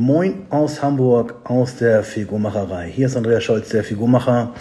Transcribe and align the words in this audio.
Moin 0.00 0.46
aus 0.50 0.80
Hamburg, 0.80 1.34
aus 1.42 1.74
der 1.74 2.04
Figurmacherei. 2.04 2.88
Hier 2.88 3.06
ist 3.06 3.16
Andreas 3.16 3.42
Scholz, 3.42 3.70
der 3.70 3.82
Figurmacher. 3.82 4.54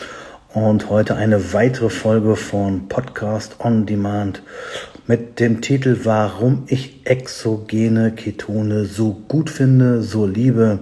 Und 0.51 0.89
heute 0.89 1.15
eine 1.15 1.53
weitere 1.53 1.91
Folge 1.91 2.35
von 2.35 2.87
Podcast 2.87 3.57
on 3.59 3.85
Demand 3.85 4.41
mit 5.05 5.39
dem 5.39 5.61
Titel 5.61 5.99
Warum 6.05 6.63
ich 6.65 7.05
exogene 7.05 8.13
Ketone 8.13 8.85
so 8.85 9.13
gut 9.27 9.51
finde, 9.51 10.01
so 10.01 10.25
liebe 10.25 10.79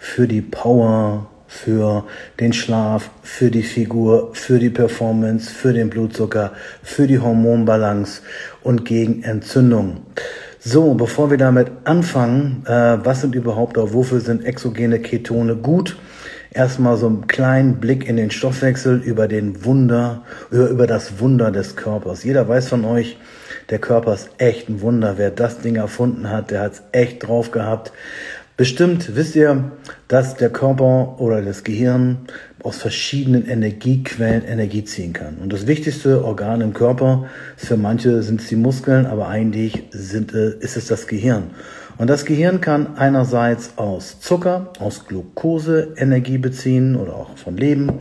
für 0.00 0.26
die 0.26 0.42
Power, 0.42 1.30
für 1.46 2.04
den 2.40 2.52
Schlaf, 2.52 3.10
für 3.22 3.52
die 3.52 3.62
Figur, 3.62 4.30
für 4.32 4.58
die 4.58 4.70
Performance, 4.70 5.48
für 5.48 5.72
den 5.72 5.88
Blutzucker, 5.88 6.50
für 6.82 7.06
die 7.06 7.20
Hormonbalance 7.20 8.22
und 8.64 8.84
gegen 8.84 9.22
Entzündung. 9.22 9.98
So, 10.66 10.94
bevor 10.94 11.30
wir 11.30 11.36
damit 11.36 11.70
anfangen, 11.84 12.64
äh, 12.66 12.96
was 13.04 13.20
sind 13.20 13.34
überhaupt 13.34 13.76
oder 13.76 13.92
wofür 13.92 14.20
sind 14.20 14.46
exogene 14.46 14.98
Ketone 14.98 15.56
gut? 15.56 15.98
Erstmal 16.54 16.96
so 16.96 17.06
einen 17.06 17.26
kleinen 17.26 17.80
Blick 17.80 18.08
in 18.08 18.16
den 18.16 18.30
Stoffwechsel 18.30 18.96
über 18.96 19.28
den 19.28 19.66
Wunder, 19.66 20.22
über, 20.50 20.68
über 20.70 20.86
das 20.86 21.20
Wunder 21.20 21.50
des 21.50 21.76
Körpers. 21.76 22.24
Jeder 22.24 22.48
weiß 22.48 22.68
von 22.68 22.86
euch, 22.86 23.18
der 23.68 23.78
Körper 23.78 24.14
ist 24.14 24.30
echt 24.38 24.70
ein 24.70 24.80
Wunder. 24.80 25.18
Wer 25.18 25.30
das 25.30 25.58
Ding 25.58 25.76
erfunden 25.76 26.30
hat, 26.30 26.50
der 26.50 26.62
hat 26.62 26.72
es 26.72 26.82
echt 26.92 27.28
drauf 27.28 27.50
gehabt. 27.50 27.92
Bestimmt 28.56 29.16
wisst 29.16 29.34
ihr, 29.34 29.72
dass 30.06 30.36
der 30.36 30.48
Körper 30.48 31.16
oder 31.18 31.42
das 31.42 31.64
Gehirn 31.64 32.18
aus 32.62 32.76
verschiedenen 32.76 33.48
Energiequellen 33.48 34.44
Energie 34.44 34.84
ziehen 34.84 35.12
kann. 35.12 35.38
Und 35.42 35.52
das 35.52 35.66
wichtigste 35.66 36.24
Organ 36.24 36.60
im 36.60 36.72
Körper, 36.72 37.26
für 37.56 37.76
manche 37.76 38.22
sind 38.22 38.40
es 38.40 38.46
die 38.46 38.54
Muskeln, 38.54 39.06
aber 39.06 39.26
eigentlich 39.26 39.82
sind, 39.90 40.32
äh, 40.34 40.56
ist 40.60 40.76
es 40.76 40.86
das 40.86 41.08
Gehirn. 41.08 41.50
Und 41.98 42.08
das 42.08 42.24
Gehirn 42.24 42.60
kann 42.60 42.96
einerseits 42.96 43.76
aus 43.76 44.20
Zucker, 44.20 44.72
aus 44.78 45.06
Glucose 45.08 45.92
Energie 45.96 46.38
beziehen 46.38 46.94
oder 46.94 47.16
auch 47.16 47.36
von 47.36 47.56
Leben 47.56 47.92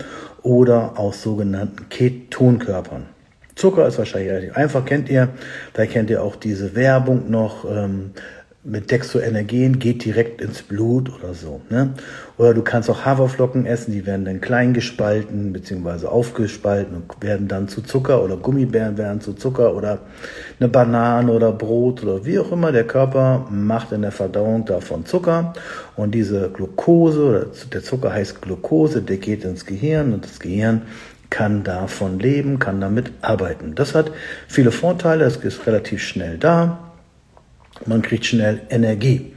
oder 0.43 0.99
aus 0.99 1.23
sogenannten 1.23 1.89
Ketonkörpern. 1.89 3.07
Zucker 3.55 3.87
ist 3.87 3.97
wahrscheinlich 3.97 4.31
relativ 4.31 4.55
einfach, 4.55 4.85
kennt 4.85 5.09
ihr. 5.09 5.29
Da 5.73 5.85
kennt 5.85 6.09
ihr 6.09 6.23
auch 6.23 6.35
diese 6.35 6.75
Werbung 6.75 7.29
noch. 7.29 7.65
Ähm, 7.65 8.11
mit 8.65 8.91
Dextroenergen 8.91 9.77
geht 9.77 10.05
direkt 10.05 10.39
ins 10.39 10.61
Blut 10.61 11.11
oder 11.13 11.33
so. 11.33 11.59
Ne? 11.69 11.93
Oder 12.37 12.53
du 12.53 12.61
kannst 12.61 12.89
auch 12.89 13.03
Haferflocken 13.03 13.65
essen, 13.65 13.91
die 13.91 14.05
werden 14.05 14.23
dann 14.23 14.39
klein 14.39 14.73
gespalten 14.73 15.51
bzw. 15.51 16.07
aufgespalten 16.07 16.95
und 16.95 17.21
werden 17.21 17.49
dann 17.49 17.67
zu 17.67 17.81
Zucker 17.81 18.23
oder 18.23 18.37
Gummibären 18.37 18.97
werden 18.97 19.19
zu 19.19 19.33
Zucker 19.33 19.75
oder 19.75 19.99
eine 20.59 20.69
Banane 20.69 21.29
oder 21.29 21.51
Brot 21.51 22.03
oder 22.03 22.25
wie 22.25 22.39
auch 22.39 22.53
immer. 22.53 22.71
Der 22.71 22.87
Körper 22.87 23.45
macht 23.51 23.91
in 23.91 24.01
der 24.01 24.13
Verdauung 24.13 24.63
davon 24.63 25.05
Zucker 25.05 25.53
und 25.97 26.15
diese 26.15 26.49
Glucose 26.49 27.21
oder 27.21 27.45
der 27.73 27.83
Zucker 27.83 28.13
heißt 28.13 28.41
Glucose, 28.41 29.01
der 29.01 29.17
geht 29.17 29.43
ins 29.43 29.65
Gehirn 29.65 30.13
und 30.13 30.23
das 30.23 30.39
Gehirn 30.39 30.83
kann 31.29 31.63
davon 31.63 32.19
leben, 32.19 32.59
kann 32.59 32.79
damit 32.79 33.11
arbeiten. 33.21 33.75
Das 33.75 33.93
hat 33.93 34.11
viele 34.47 34.71
Vorteile, 34.71 35.25
es 35.25 35.37
ist 35.37 35.67
relativ 35.67 36.01
schnell 36.01 36.37
da 36.37 36.82
man 37.85 38.01
kriegt 38.01 38.25
schnell 38.25 38.61
Energie. 38.69 39.33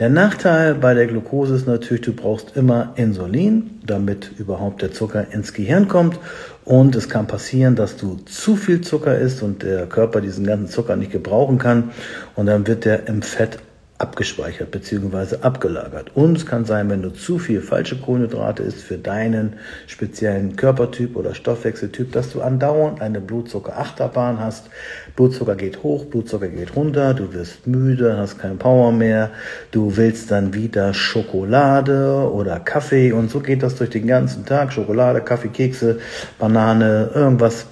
Der 0.00 0.08
Nachteil 0.08 0.74
bei 0.74 0.92
der 0.92 1.06
Glucose 1.06 1.54
ist 1.54 1.68
natürlich, 1.68 2.02
du 2.02 2.14
brauchst 2.14 2.56
immer 2.56 2.94
Insulin, 2.96 3.78
damit 3.86 4.32
überhaupt 4.38 4.82
der 4.82 4.90
Zucker 4.90 5.26
ins 5.30 5.52
Gehirn 5.52 5.86
kommt. 5.86 6.18
Und 6.64 6.96
es 6.96 7.08
kann 7.08 7.28
passieren, 7.28 7.76
dass 7.76 7.96
du 7.96 8.16
zu 8.24 8.56
viel 8.56 8.80
Zucker 8.80 9.16
isst 9.16 9.42
und 9.42 9.62
der 9.62 9.86
Körper 9.86 10.20
diesen 10.20 10.46
ganzen 10.46 10.68
Zucker 10.68 10.96
nicht 10.96 11.12
gebrauchen 11.12 11.58
kann. 11.58 11.92
Und 12.34 12.46
dann 12.46 12.66
wird 12.66 12.86
der 12.86 13.06
im 13.06 13.22
Fett 13.22 13.58
abgespeichert 13.98 14.72
bzw. 14.72 15.36
abgelagert. 15.42 16.10
Und 16.14 16.36
es 16.36 16.46
kann 16.46 16.64
sein, 16.64 16.90
wenn 16.90 17.02
du 17.02 17.10
zu 17.10 17.38
viel 17.38 17.60
falsche 17.60 17.96
Kohlenhydrate 17.96 18.64
isst 18.64 18.82
für 18.82 18.98
deinen 18.98 19.54
speziellen 19.86 20.56
Körpertyp 20.56 21.14
oder 21.14 21.34
Stoffwechseltyp, 21.34 22.10
dass 22.10 22.30
du 22.30 22.42
andauernd 22.42 23.00
eine 23.00 23.20
Blutzuckerachterbahn 23.20 24.40
hast. 24.40 24.68
Blutzucker 25.14 25.54
geht 25.54 25.84
hoch, 25.84 26.06
Blutzucker 26.06 26.48
geht 26.48 26.74
runter, 26.74 27.14
du 27.14 27.32
wirst 27.32 27.68
müde, 27.68 28.16
hast 28.18 28.38
keine 28.38 28.56
Power 28.56 28.90
mehr, 28.90 29.30
du 29.70 29.96
willst 29.96 30.30
dann 30.32 30.54
wieder 30.54 30.92
Schokolade 30.92 32.28
oder 32.32 32.58
Kaffee 32.58 33.12
und 33.12 33.30
so 33.30 33.38
geht 33.38 33.62
das 33.62 33.76
durch 33.76 33.90
den 33.90 34.08
ganzen 34.08 34.44
Tag. 34.44 34.72
Schokolade, 34.72 35.20
Kaffee, 35.20 35.48
Kekse, 35.48 36.00
Banane, 36.40 37.10
irgendwas, 37.14 37.66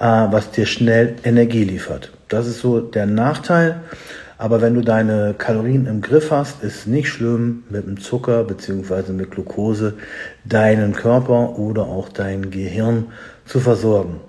äh, 0.00 0.04
was 0.04 0.50
dir 0.50 0.64
schnell 0.64 1.16
Energie 1.24 1.64
liefert. 1.64 2.10
Das 2.28 2.46
ist 2.46 2.60
so 2.60 2.80
der 2.80 3.06
Nachteil. 3.06 3.82
Aber 4.38 4.62
wenn 4.62 4.74
du 4.74 4.82
deine 4.82 5.34
Kalorien 5.36 5.86
im 5.86 6.00
Griff 6.00 6.30
hast, 6.30 6.62
ist 6.62 6.86
nicht 6.86 7.08
schlimm, 7.08 7.64
mit 7.70 7.86
dem 7.86 8.00
Zucker 8.00 8.44
beziehungsweise 8.44 9.12
mit 9.12 9.32
Glucose 9.32 9.94
deinen 10.44 10.92
Körper 10.92 11.58
oder 11.58 11.82
auch 11.82 12.08
dein 12.08 12.50
Gehirn 12.50 13.08
zu 13.44 13.58
versorgen. 13.58 14.20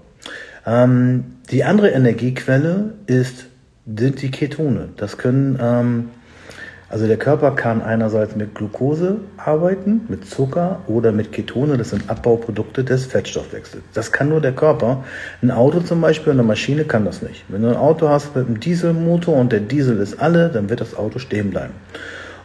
Ähm, 0.65 1.35
die 1.51 1.63
andere 1.63 1.91
Energiequelle 1.91 2.95
ist, 3.05 3.45
sind 3.85 4.21
die 4.21 4.31
Ketone. 4.31 4.89
Das 4.97 5.17
können 5.17 5.59
ähm, 5.61 6.09
also 6.89 7.05
der 7.05 7.17
Körper 7.17 7.51
kann 7.51 7.83
einerseits 7.83 8.35
mit 8.35 8.55
Glucose 8.55 9.17
arbeiten, 9.37 10.01
mit 10.09 10.25
Zucker 10.25 10.79
oder 10.87 11.11
mit 11.11 11.31
Ketone, 11.31 11.77
das 11.77 11.91
sind 11.91 12.09
Abbauprodukte 12.09 12.83
des 12.83 13.05
Fettstoffwechsels. 13.05 13.83
Das 13.93 14.11
kann 14.11 14.29
nur 14.29 14.41
der 14.41 14.53
Körper. 14.53 15.03
Ein 15.43 15.51
Auto 15.51 15.81
zum 15.81 16.01
Beispiel, 16.01 16.33
eine 16.33 16.41
Maschine 16.41 16.85
kann 16.85 17.05
das 17.05 17.21
nicht. 17.21 17.45
Wenn 17.47 17.61
du 17.61 17.69
ein 17.69 17.77
Auto 17.77 18.09
hast 18.09 18.35
mit 18.35 18.47
einem 18.47 18.59
Dieselmotor 18.59 19.35
und 19.35 19.51
der 19.51 19.59
Diesel 19.59 19.99
ist 19.99 20.19
alle, 20.19 20.49
dann 20.49 20.69
wird 20.69 20.81
das 20.81 20.95
Auto 20.95 21.19
stehen 21.19 21.51
bleiben. 21.51 21.73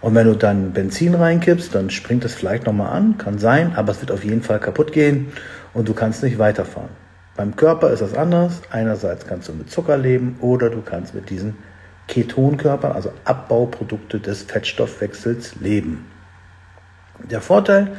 Und 0.03 0.15
wenn 0.15 0.27
du 0.27 0.37
dann 0.37 0.73
Benzin 0.73 1.15
reinkippst, 1.15 1.75
dann 1.75 1.89
springt 1.89 2.27
es 2.27 2.35
vielleicht 2.35 2.67
nochmal 2.67 2.93
an, 2.93 3.17
kann 3.17 3.39
sein, 3.39 3.73
aber 3.75 3.93
es 3.93 4.03
wird 4.03 4.13
auf 4.13 4.23
jeden 4.23 4.43
Fall 4.43 4.61
kaputt 4.61 4.93
gehen 4.93 5.29
und 5.73 5.89
du 5.89 5.95
kannst 5.95 6.23
nicht 6.23 6.39
weiterfahren. 6.39 6.91
Beim 7.37 7.57
Körper 7.57 7.91
ist 7.91 8.03
das 8.03 8.15
anders. 8.15 8.61
Einerseits 8.71 9.27
kannst 9.27 9.49
du 9.49 9.55
mit 9.55 9.71
Zucker 9.71 9.97
leben 9.97 10.37
oder 10.41 10.69
du 10.69 10.83
kannst 10.83 11.15
mit 11.15 11.31
diesen 11.31 11.57
Ketonkörpern, 12.09 12.93
also 12.93 13.13
Abbauprodukte 13.25 14.21
des 14.21 14.43
Fettstoffwechsels, 14.43 15.57
leben. 15.61 16.07
Der 17.31 17.41
Vorteil 17.41 17.93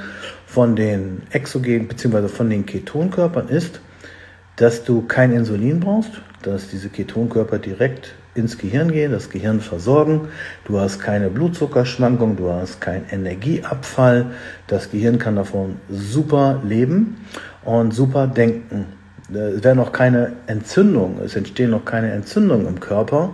von 0.45 0.75
den 0.75 1.23
Exogenen 1.31 1.87
bzw. 1.87 2.27
von 2.27 2.49
den 2.49 2.65
Ketonkörpern 2.65 3.49
ist, 3.49 3.79
dass 4.57 4.83
du 4.83 5.01
kein 5.01 5.33
Insulin 5.33 5.79
brauchst, 5.79 6.11
dass 6.41 6.69
diese 6.69 6.89
Ketonkörper 6.89 7.57
direkt 7.57 8.15
ins 8.35 8.57
Gehirn 8.57 8.91
gehen, 8.91 9.11
das 9.11 9.29
Gehirn 9.29 9.61
versorgen. 9.61 10.27
Du 10.65 10.79
hast 10.79 10.99
keine 10.99 11.29
Blutzuckerschwankung, 11.29 12.35
du 12.35 12.51
hast 12.51 12.81
keinen 12.81 13.05
Energieabfall. 13.09 14.27
Das 14.67 14.91
Gehirn 14.91 15.17
kann 15.17 15.37
davon 15.37 15.77
super 15.89 16.61
leben 16.63 17.17
und 17.63 17.93
super 17.93 18.27
denken. 18.27 18.85
Es 19.29 19.63
werden 19.63 19.77
noch 19.77 19.91
keine 19.91 20.33
Entzündungen, 20.45 21.19
es 21.23 21.35
entstehen 21.35 21.71
noch 21.71 21.83
keine 21.83 22.11
Entzündungen 22.11 22.67
im 22.67 22.79
Körper, 22.79 23.33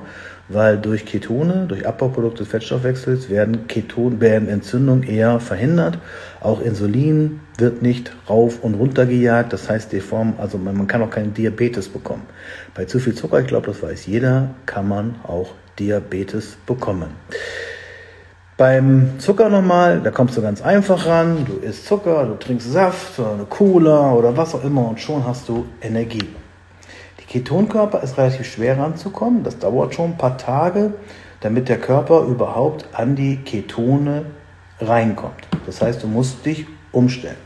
weil 0.54 0.78
durch 0.78 1.06
Ketone, 1.06 1.66
durch 1.68 1.88
Abbauprodukte 1.88 2.44
des 2.44 2.52
Fettstoffwechsels 2.52 3.30
werden 3.30 3.68
Keton, 3.68 4.20
werden 4.20 4.48
Entzündungen 4.50 5.04
eher 5.04 5.40
verhindert. 5.40 6.00
Auch 6.40 6.62
Insulin 6.62 7.40
wird 7.58 7.82
nicht 7.82 8.12
rauf 8.30 8.64
und 8.64 8.76
runter 8.76 9.06
gejagt. 9.06 9.54
Das 9.54 9.70
heißt, 9.70 9.92
die 9.92 10.00
Form, 10.00 10.34
also 10.38 10.58
man 10.58 10.88
kann 10.88 11.02
auch 11.02 11.10
keinen 11.10 11.34
Diabetes 11.34 11.90
bekommen. 11.90 12.24
Bei 12.74 12.86
zu 12.86 13.00
viel 13.00 13.16
Zucker, 13.16 13.40
ich 13.40 13.48
glaube, 13.48 13.68
das 13.68 13.82
weiß 13.82 14.06
jeder, 14.06 14.52
kann 14.66 14.88
man 14.88 15.16
auch 15.24 15.52
Diabetes 15.80 16.58
bekommen. 16.66 17.10
Beim 18.58 19.14
Zucker 19.18 19.50
nochmal, 19.50 20.02
da 20.02 20.12
kommst 20.12 20.38
du 20.38 20.42
ganz 20.42 20.62
einfach 20.62 21.08
ran. 21.08 21.46
Du 21.46 21.66
isst 21.66 21.88
Zucker, 21.88 22.26
du 22.26 22.36
trinkst 22.36 22.72
Saft 22.72 23.18
oder 23.18 23.34
eine 23.34 23.46
Cola 23.46 24.14
oder 24.14 24.38
was 24.38 24.54
auch 24.54 24.64
immer 24.64 24.88
und 24.90 25.00
schon 25.00 25.26
hast 25.26 25.50
du 25.50 25.66
Energie. 25.82 26.30
Ketonkörper 27.32 28.04
ist 28.04 28.18
relativ 28.18 28.46
schwer 28.46 28.78
ranzukommen. 28.78 29.44
Das 29.44 29.58
dauert 29.58 29.96
schon 29.96 30.12
ein 30.12 30.18
paar 30.18 30.38
Tage, 30.38 30.96
damit 31.40 31.70
der 31.70 31.80
Körper 31.80 32.24
überhaupt 32.24 32.90
an 32.92 33.16
die 33.16 33.38
Ketone 33.38 34.26
reinkommt. 34.82 35.48
Das 35.66 35.82
heißt, 35.82 36.04
du 36.04 36.08
musst 36.08 36.46
dich 36.46 36.66
umstellen. 36.92 37.38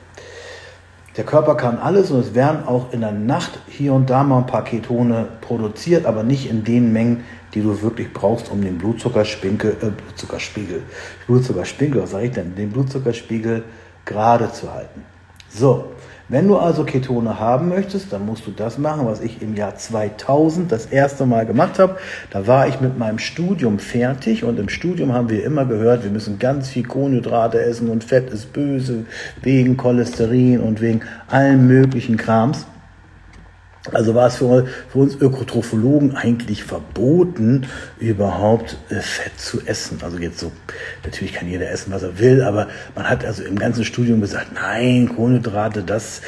Der 1.18 1.24
Körper 1.24 1.54
kann 1.54 1.78
alles 1.78 2.10
und 2.10 2.20
es 2.20 2.34
werden 2.34 2.66
auch 2.66 2.94
in 2.94 3.02
der 3.02 3.12
Nacht 3.12 3.60
hier 3.68 3.94
und 3.94 4.10
da 4.10 4.24
mal 4.24 4.40
ein 4.40 4.48
paar 4.48 4.64
Ketone 4.64 5.28
produziert, 5.42 6.08
aber 6.08 6.24
nicht 6.24 6.50
in 6.50 6.64
den 6.64 6.92
Mengen, 6.92 7.24
die 7.54 7.62
du 7.62 7.80
wirklich 7.84 8.12
brauchst, 8.12 8.50
um 8.50 8.64
den 8.64 8.80
Blutzuckerspiegel, 8.80 9.78
äh, 9.82 9.92
Blutzuckerspiegel, 9.92 10.82
Blutzuckerspiegel, 11.28 12.02
was 12.02 12.10
sage 12.10 12.26
ich 12.26 12.32
denn, 12.32 12.56
den 12.56 12.72
Blutzuckerspiegel 12.72 13.64
gerade 14.04 14.52
zu 14.52 14.74
halten. 14.74 15.06
So, 15.48 15.92
wenn 16.28 16.48
du 16.48 16.58
also 16.58 16.84
Ketone 16.84 17.40
haben 17.40 17.70
möchtest, 17.70 18.12
dann 18.12 18.26
musst 18.26 18.48
du 18.48 18.52
das 18.52 18.80
machen, 18.80 19.06
was 19.06 19.22
ich 19.22 19.44
im 19.44 19.56
Jahr 19.56 19.76
2000 19.76 20.72
das 20.72 20.88
erste 20.88 21.28
Mal 21.28 21.46
gemacht 21.46 21.78
habe. 21.78 21.98
Da 22.32 22.48
war 22.48 22.68
ich 22.68 22.82
mit 22.82 22.98
meinem 22.98 23.20
Studium 23.20 23.78
fertig 23.78 24.44
und 24.44 24.58
im 24.58 24.70
Studium 24.70 25.14
haben 25.14 25.30
wir 25.30 25.44
immer 25.44 25.66
gehört, 25.66 26.04
wir 26.04 26.10
müssen 26.10 26.40
ganz 26.40 26.70
viel 26.70 26.84
Kohlenhydrate 26.84 27.62
essen 27.62 27.90
und 27.90 28.04
Fett 28.04 28.32
ist 28.32 28.54
böse 28.54 29.06
wegen 29.44 29.78
Cholesterin 29.78 30.62
und 30.62 30.82
wegen 30.82 31.02
allen 31.28 31.68
möglichen 31.68 32.18
Krams. 32.18 32.66
Also 33.94 34.16
war 34.16 34.28
es 34.28 34.38
für, 34.38 34.66
für, 34.90 35.00
uns 35.00 35.16
Ökotrophologen 35.16 36.16
eigentlich 36.16 36.64
verboten, 36.64 37.68
überhaupt 38.00 38.78
äh, 38.90 38.96
Fett 38.96 39.40
zu 39.40 39.62
essen. 39.66 40.00
Also 40.02 40.18
jetzt 40.18 40.40
so, 40.40 40.52
natürlich 41.04 41.34
kann 41.34 41.48
jeder 41.48 41.70
essen, 41.70 41.92
was 41.94 42.02
er 42.02 42.18
will, 42.18 42.42
aber 42.42 42.68
man 42.96 43.08
hat 43.08 43.24
also 43.24 43.44
im 43.44 43.60
ganzen 43.60 43.86
Studium 43.86 44.22
gesagt, 44.22 44.48
nein, 44.56 45.10
Kohlenhydrate, 45.16 45.84
das, 45.84 46.22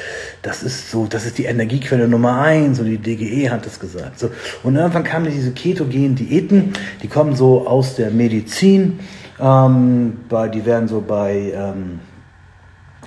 das 0.44 0.62
ist 0.62 0.92
so, 0.92 1.08
das 1.08 1.26
ist 1.26 1.38
die 1.38 1.46
Energiequelle 1.46 2.08
Nummer 2.08 2.40
eins. 2.42 2.80
Und 2.80 2.86
die 2.86 2.98
DGE 2.98 3.50
hat 3.50 3.66
das 3.66 3.80
gesagt. 3.80 4.20
So. 4.20 4.30
Und 4.64 4.76
irgendwann 4.76 5.04
kamen 5.04 5.32
diese 5.32 5.52
ketogenen 5.52 6.16
Diäten, 6.16 6.74
die 7.02 7.08
kommen 7.08 7.36
so 7.36 7.68
aus 7.68 7.96
der 7.96 8.12
Medizin, 8.12 9.00
ähm, 9.40 10.20
bei, 10.30 10.48
die 10.48 10.66
werden 10.66 10.88
so 10.88 11.02
bei 11.02 11.54
ähm, 11.56 12.00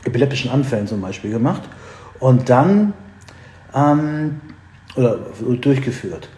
epileptischen 0.05 0.51
Anfällen 0.51 0.87
zum 0.87 1.01
Beispiel 1.01 1.31
gemacht. 1.31 1.63
Und 2.19 2.49
dann 2.49 2.95
ähm, 3.75 4.41
oder 4.97 5.19
durchgeführt. 5.61 6.29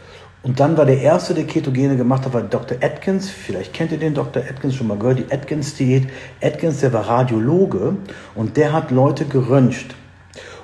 Und 0.42 0.58
dann 0.58 0.76
war 0.76 0.84
der 0.86 1.00
erste, 1.00 1.34
der 1.34 1.44
Ketogene 1.44 1.96
gemacht 1.96 2.24
hat, 2.24 2.34
war 2.34 2.42
Dr. 2.42 2.78
Atkins. 2.80 3.30
Vielleicht 3.30 3.72
kennt 3.72 3.92
ihr 3.92 3.98
den 3.98 4.14
Dr. 4.14 4.42
Atkins 4.42 4.74
schon 4.74 4.88
mal 4.88 4.98
gehört, 4.98 5.20
die 5.20 5.32
Atkins-Diät. 5.32 6.08
Atkins, 6.42 6.80
der 6.80 6.92
war 6.92 7.08
Radiologe 7.08 7.96
und 8.34 8.56
der 8.56 8.72
hat 8.72 8.90
Leute 8.90 9.24
geröntgt. 9.24 9.94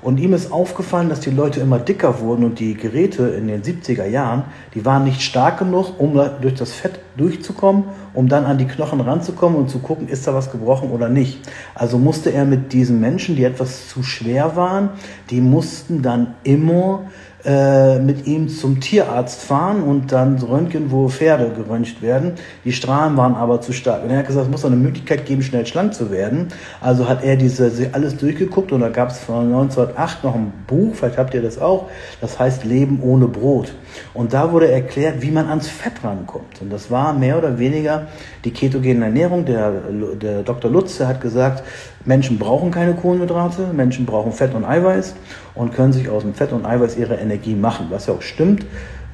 Und 0.01 0.19
ihm 0.19 0.33
ist 0.33 0.53
aufgefallen, 0.53 1.09
dass 1.09 1.21
die 1.21 1.31
Leute 1.31 1.61
immer 1.61 1.79
dicker 1.79 2.21
wurden 2.21 2.45
und 2.45 2.61
die 2.61 2.75
Geräte 2.75 3.29
in 3.29 3.49
den 3.49 3.63
70er 3.63 4.07
Jahren, 4.07 4.45
die 4.75 4.85
waren 4.85 5.05
nicht 5.05 5.23
stark 5.23 5.59
genug, 5.59 5.99
um 5.99 6.15
durch 6.41 6.55
das 6.55 6.73
Fett 6.73 7.01
durchzukommen, 7.17 7.85
um 8.15 8.29
dann 8.29 8.45
an 8.45 8.59
die 8.59 8.67
Knochen 8.67 9.01
ranzukommen 9.01 9.59
und 9.59 9.69
zu 9.69 9.81
gucken, 9.81 10.09
ist 10.09 10.27
da 10.27 10.35
was 10.35 10.51
gebrochen 10.51 10.91
oder 10.91 11.09
nicht. 11.09 11.41
Also 11.75 11.99
musste 11.99 12.33
er 12.33 12.45
mit 12.45 12.73
diesen 12.73 13.01
Menschen, 13.01 13.37
die 13.37 13.45
etwas 13.45 13.89
zu 13.89 14.03
schwer 14.03 14.55
waren, 14.57 14.91
die 15.31 15.41
mussten 15.41 16.03
dann 16.03 16.35
immer 16.45 17.07
äh, 17.45 18.01
mit 18.01 18.27
ihm 18.27 18.49
zum 18.49 18.81
Tierarzt 18.81 19.43
fahren 19.43 19.83
und 19.83 20.11
dann 20.11 20.39
röntgen, 20.39 20.91
wo 20.91 21.09
Pferde 21.09 21.51
geröntgt 21.51 22.03
werden. 22.03 22.33
Die 22.65 22.73
Strahlen 22.73 23.17
waren 23.17 23.37
aber 23.37 23.61
zu 23.61 23.73
stark. 23.73 24.03
Und 24.03 24.11
er 24.11 24.19
hat 24.19 24.27
gesagt, 24.27 24.47
es 24.47 24.51
muss 24.51 24.65
eine 24.65 24.77
Möglichkeit 24.77 25.25
geben, 25.25 25.43
schnell 25.43 25.65
schlank 25.65 25.95
zu 25.95 26.11
werden. 26.11 26.49
Also 26.81 27.09
hat 27.09 27.23
er 27.23 27.37
diese 27.37 27.71
alles 27.93 28.17
durchgeguckt 28.17 28.73
und 28.73 28.81
da 28.81 28.89
gab 28.89 29.11
es 29.11 29.19
von 29.19 29.47
1908 29.47 30.25
noch 30.25 30.35
ein 30.35 30.53
Buch, 30.67 30.95
vielleicht 30.95 31.17
habt 31.17 31.33
ihr 31.33 31.43
das 31.43 31.61
auch, 31.61 31.89
das 32.21 32.39
heißt 32.39 32.65
Leben 32.65 33.01
ohne 33.03 33.29
Brot. 33.29 33.73
Und 34.15 34.33
da 34.33 34.53
wurde 34.53 34.71
erklärt, 34.71 35.23
wie 35.23 35.31
man 35.31 35.49
ans 35.49 35.69
Fett 35.69 36.05
rankommt. 36.05 36.61
Und 36.61 36.73
das 36.73 36.91
war 36.91 37.13
mehr 37.13 37.39
oder 37.39 37.59
weniger 37.59 38.09
die 38.45 38.51
ketogene 38.51 39.05
Ernährung. 39.05 39.45
Der, 39.45 39.73
der 40.21 40.43
Dr. 40.43 40.71
Lutz 40.71 40.99
der 40.99 41.09
hat 41.09 41.21
gesagt, 41.21 41.63
Menschen 42.05 42.39
brauchen 42.39 42.71
keine 42.71 42.95
Kohlenhydrate, 42.95 43.73
Menschen 43.73 44.07
brauchen 44.07 44.33
Fett 44.33 44.55
und 44.55 44.65
Eiweiß 44.65 45.15
und 45.55 45.75
können 45.75 45.93
sich 45.93 46.09
aus 46.09 46.23
dem 46.23 46.35
Fett 46.35 46.53
und 46.53 46.65
Eiweiß 46.65 46.97
ihre 46.97 47.17
Energie 47.17 47.55
machen, 47.55 47.87
was 47.91 48.07
ja 48.07 48.15
auch 48.15 48.23
stimmt. 48.23 48.65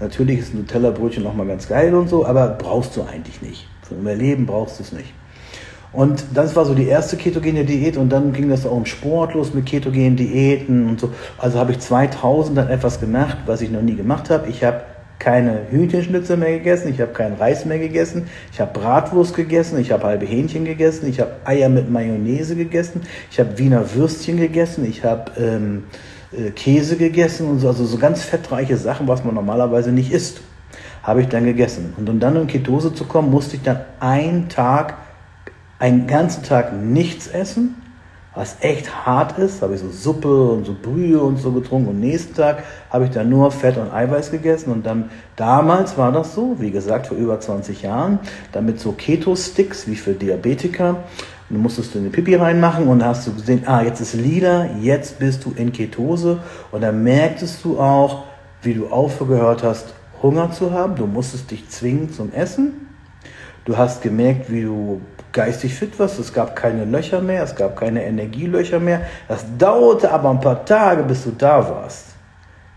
Natürlich 0.00 0.40
ist 0.40 0.54
ein 0.54 0.58
Nutella-Brötchen 0.58 1.22
nochmal 1.22 1.46
ganz 1.46 1.68
geil 1.68 1.94
und 1.94 2.08
so, 2.08 2.26
aber 2.26 2.48
brauchst 2.48 2.96
du 2.96 3.02
eigentlich 3.02 3.42
nicht. 3.42 3.68
Zum 3.88 4.00
Überleben 4.00 4.46
brauchst 4.46 4.78
du 4.78 4.82
es 4.82 4.92
nicht. 4.92 5.12
Und 5.94 6.25
das 6.35 6.56
war 6.56 6.64
so 6.64 6.75
die 6.75 6.88
erste 6.88 7.17
ketogene 7.17 7.64
Diät 7.64 7.96
und 7.96 8.11
dann 8.11 8.32
ging 8.32 8.49
das 8.49 8.67
auch 8.67 8.76
im 8.76 8.85
Sport 8.85 9.35
los 9.35 9.55
mit 9.55 9.67
ketogenen 9.67 10.17
Diäten 10.17 10.88
und 10.88 11.00
so. 11.00 11.11
Also 11.38 11.58
habe 11.58 11.73
ich 11.73 11.79
2000 11.79 12.58
dann 12.58 12.69
etwas 12.69 13.00
gemacht, 13.00 13.38
was 13.46 13.62
ich 13.62 13.70
noch 13.70 13.82
nie 13.82 13.94
gemacht 13.94 14.29
habe. 14.29 14.49
Ich 14.49 14.64
habe 14.64 14.81
keine 15.20 15.61
Hühnchenschnitzel 15.70 16.37
mehr 16.37 16.58
gegessen, 16.58 16.88
ich 16.88 17.00
habe 17.00 17.12
keinen 17.12 17.37
Reis 17.37 17.64
mehr 17.64 17.79
gegessen, 17.79 18.26
ich 18.52 18.61
habe 18.61 18.79
Bratwurst 18.79 19.35
gegessen, 19.35 19.79
ich 19.79 19.93
habe 19.93 20.05
halbe 20.05 20.26
Hähnchen 20.26 20.64
gegessen, 20.64 21.08
ich 21.08 21.20
habe 21.20 21.31
Eier 21.44 21.69
mit 21.69 21.88
Mayonnaise 21.88 22.56
gegessen, 22.56 23.02
ich 23.31 23.38
habe 23.38 23.56
Wiener 23.56 23.94
Würstchen 23.94 24.37
gegessen, 24.37 24.85
ich 24.85 25.05
habe 25.05 25.31
ähm, 25.41 25.85
äh, 26.32 26.50
Käse 26.50 26.96
gegessen 26.96 27.49
und 27.49 27.61
so, 27.61 27.69
also 27.69 27.85
so 27.85 27.96
ganz 27.96 28.23
fettreiche 28.23 28.76
Sachen, 28.76 29.06
was 29.06 29.25
man 29.25 29.35
normalerweise 29.35 29.93
nicht 29.93 30.12
isst, 30.12 30.41
habe 31.02 31.20
ich 31.23 31.29
dann 31.29 31.44
gegessen. 31.44 31.94
Und 31.96 32.08
um 32.08 32.19
dann 32.19 32.37
in 32.37 32.46
Ketose 32.46 32.93
zu 32.93 33.05
kommen, 33.05 33.31
musste 33.31 33.56
ich 33.56 33.62
dann 33.62 33.81
einen 34.00 34.49
Tag, 34.49 34.94
einen 35.84 36.06
ganzen 36.06 36.42
Tag 36.42 36.72
nichts 36.72 37.26
essen, 37.26 37.75
was 38.34 38.56
echt 38.60 39.04
hart 39.04 39.38
ist. 39.38 39.60
Habe 39.60 39.75
ich 39.75 39.81
so 39.81 39.90
Suppe 39.90 40.48
und 40.48 40.64
so 40.64 40.75
Brühe 40.81 41.20
und 41.20 41.36
so 41.36 41.52
getrunken. 41.52 41.90
Und 41.90 42.00
nächsten 42.00 42.34
Tag 42.34 42.62
habe 42.88 43.04
ich 43.04 43.10
dann 43.10 43.28
nur 43.28 43.50
Fett 43.50 43.76
und 43.76 43.92
Eiweiß 43.92 44.31
gegessen. 44.31 44.72
Und 44.72 44.86
dann, 44.86 45.10
damals 45.36 45.98
war 45.98 46.10
das 46.10 46.34
so, 46.34 46.56
wie 46.58 46.70
gesagt, 46.70 47.08
vor 47.08 47.19
über 47.19 47.38
20 47.38 47.82
Jahren, 47.82 48.19
damit 48.52 48.81
so 48.81 48.92
Keto-Sticks 48.92 49.86
wie 49.86 49.94
für 49.94 50.14
Diabetiker. 50.14 50.96
Dann 51.50 51.60
musstest 51.60 51.94
du 51.94 51.98
eine 51.98 52.08
Pipi 52.08 52.34
reinmachen 52.36 52.88
und 52.88 53.04
hast 53.04 53.26
du 53.26 53.34
gesehen, 53.34 53.64
ah, 53.66 53.82
jetzt 53.82 54.00
ist 54.00 54.14
lila, 54.14 54.70
jetzt 54.81 55.19
bist 55.19 55.44
du 55.44 55.52
in 55.54 55.70
Ketose. 55.70 56.38
Und 56.72 56.81
dann 56.81 57.02
merktest 57.02 57.62
du 57.62 57.78
auch, 57.78 58.25
wie 58.62 58.72
du 58.72 58.86
aufgehört 58.86 59.62
hast, 59.62 59.92
Hunger 60.22 60.50
zu 60.50 60.72
haben. 60.72 60.96
Du 60.96 61.06
musstest 61.06 61.50
dich 61.50 61.69
zwingen 61.69 62.10
zum 62.10 62.32
Essen. 62.32 62.88
Du 63.66 63.76
hast 63.76 64.00
gemerkt, 64.00 64.50
wie 64.50 64.62
du 64.62 65.02
geistig 65.34 65.75
fit 65.75 65.98
warst. 65.98 66.19
Es 66.19 66.32
gab 66.32 66.56
keine 66.56 66.86
Löcher 66.86 67.20
mehr, 67.20 67.42
es 67.42 67.54
gab 67.54 67.76
keine 67.76 68.02
Energielöcher 68.04 68.81
mehr. 68.81 69.02
Das 69.28 69.44
dauerte 69.58 70.10
aber 70.10 70.31
ein 70.31 70.40
paar 70.40 70.64
Tage, 70.64 71.02
bis 71.02 71.25
du 71.25 71.32
da 71.36 71.69
warst 71.69 72.14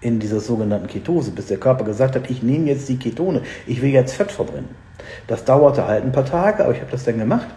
in 0.02 0.20
dieser 0.20 0.42
sogenannten 0.42 0.88
Ketose, 0.88 1.32
bis 1.32 1.48
der 1.48 1.58
Körper 1.58 1.86
gesagt 1.86 2.16
hat, 2.16 2.30
ich 2.30 2.44
nehme 2.44 2.68
jetzt 2.68 2.90
die 2.90 2.98
Ketone, 2.98 3.42
ich 3.66 3.82
will 3.82 3.90
jetzt 3.90 4.16
Fett 4.16 4.32
verbrennen. 4.32 4.70
Das 5.28 5.46
dauerte 5.46 5.88
halt 5.88 6.04
ein 6.04 6.12
paar 6.12 6.26
Tage, 6.26 6.64
aber 6.64 6.74
ich 6.74 6.82
habe 6.82 6.92
das 6.92 7.06
dann 7.06 7.18
gemacht. 7.18 7.48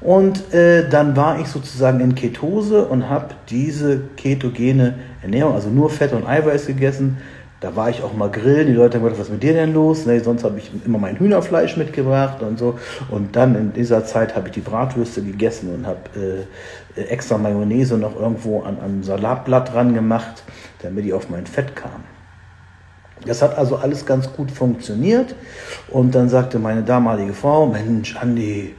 Und 0.00 0.54
äh, 0.54 0.88
dann 0.88 1.16
war 1.16 1.40
ich 1.40 1.48
sozusagen 1.48 2.00
in 2.00 2.14
Ketose 2.14 2.86
und 2.86 3.08
habe 3.08 3.34
diese 3.50 4.00
ketogene 4.16 4.94
Ernährung, 5.22 5.54
also 5.54 5.70
nur 5.70 5.90
Fett 5.90 6.12
und 6.12 6.24
Eiweiß 6.24 6.66
gegessen. 6.66 7.18
Da 7.60 7.74
war 7.74 7.90
ich 7.90 8.02
auch 8.02 8.12
mal 8.12 8.30
grillen. 8.30 8.68
Die 8.68 8.72
Leute 8.72 8.98
haben 8.98 9.04
gesagt, 9.04 9.20
was 9.20 9.26
ist 9.26 9.32
mit 9.32 9.42
dir 9.42 9.52
denn 9.52 9.74
los? 9.74 10.06
Nee, 10.06 10.20
sonst 10.20 10.44
habe 10.44 10.58
ich 10.58 10.70
immer 10.84 10.98
mein 10.98 11.18
Hühnerfleisch 11.18 11.76
mitgebracht 11.76 12.40
und 12.42 12.58
so. 12.58 12.78
Und 13.10 13.34
dann 13.34 13.56
in 13.56 13.72
dieser 13.72 14.04
Zeit 14.04 14.36
habe 14.36 14.48
ich 14.48 14.54
die 14.54 14.60
Bratwürste 14.60 15.22
gegessen 15.22 15.74
und 15.74 15.86
habe 15.86 16.46
äh, 16.96 17.00
extra 17.02 17.36
Mayonnaise 17.36 17.98
noch 17.98 18.18
irgendwo 18.18 18.62
an 18.62 18.78
ein 18.80 19.02
Salatblatt 19.02 19.74
ran 19.74 19.92
gemacht, 19.92 20.44
damit 20.82 21.04
die 21.04 21.12
auf 21.12 21.30
mein 21.30 21.46
Fett 21.46 21.74
kam. 21.74 22.04
Das 23.26 23.42
hat 23.42 23.58
also 23.58 23.76
alles 23.76 24.06
ganz 24.06 24.32
gut 24.32 24.52
funktioniert. 24.52 25.34
Und 25.90 26.14
dann 26.14 26.28
sagte 26.28 26.60
meine 26.60 26.84
damalige 26.84 27.32
Frau, 27.32 27.66
Mensch, 27.66 28.16
Andi, 28.16 28.76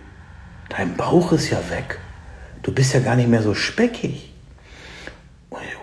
dein 0.70 0.96
Bauch 0.96 1.34
ist 1.34 1.50
ja 1.50 1.58
weg. 1.70 2.00
Du 2.62 2.74
bist 2.74 2.94
ja 2.94 3.02
gar 3.02 3.18
nicht 3.18 3.30
mehr 3.30 3.42
so 3.42 3.54
speckig. 3.54 4.29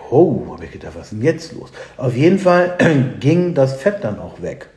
Oh, 0.09 0.45
habe 0.51 0.65
ich 0.65 0.71
gedacht, 0.71 0.93
was 0.95 1.07
ist 1.07 1.11
denn 1.13 1.21
jetzt 1.21 1.53
los? 1.53 1.71
Auf 1.97 2.15
jeden 2.15 2.39
Fall 2.39 2.77
ging 3.19 3.53
das 3.53 3.75
Fett 3.75 4.03
dann 4.03 4.19
auch 4.19 4.41
weg. 4.41 4.69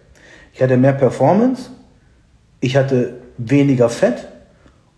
Ich 0.52 0.62
hatte 0.62 0.76
mehr 0.76 0.92
Performance, 0.92 1.70
ich 2.60 2.76
hatte 2.76 3.20
weniger 3.38 3.88
Fett, 3.88 4.28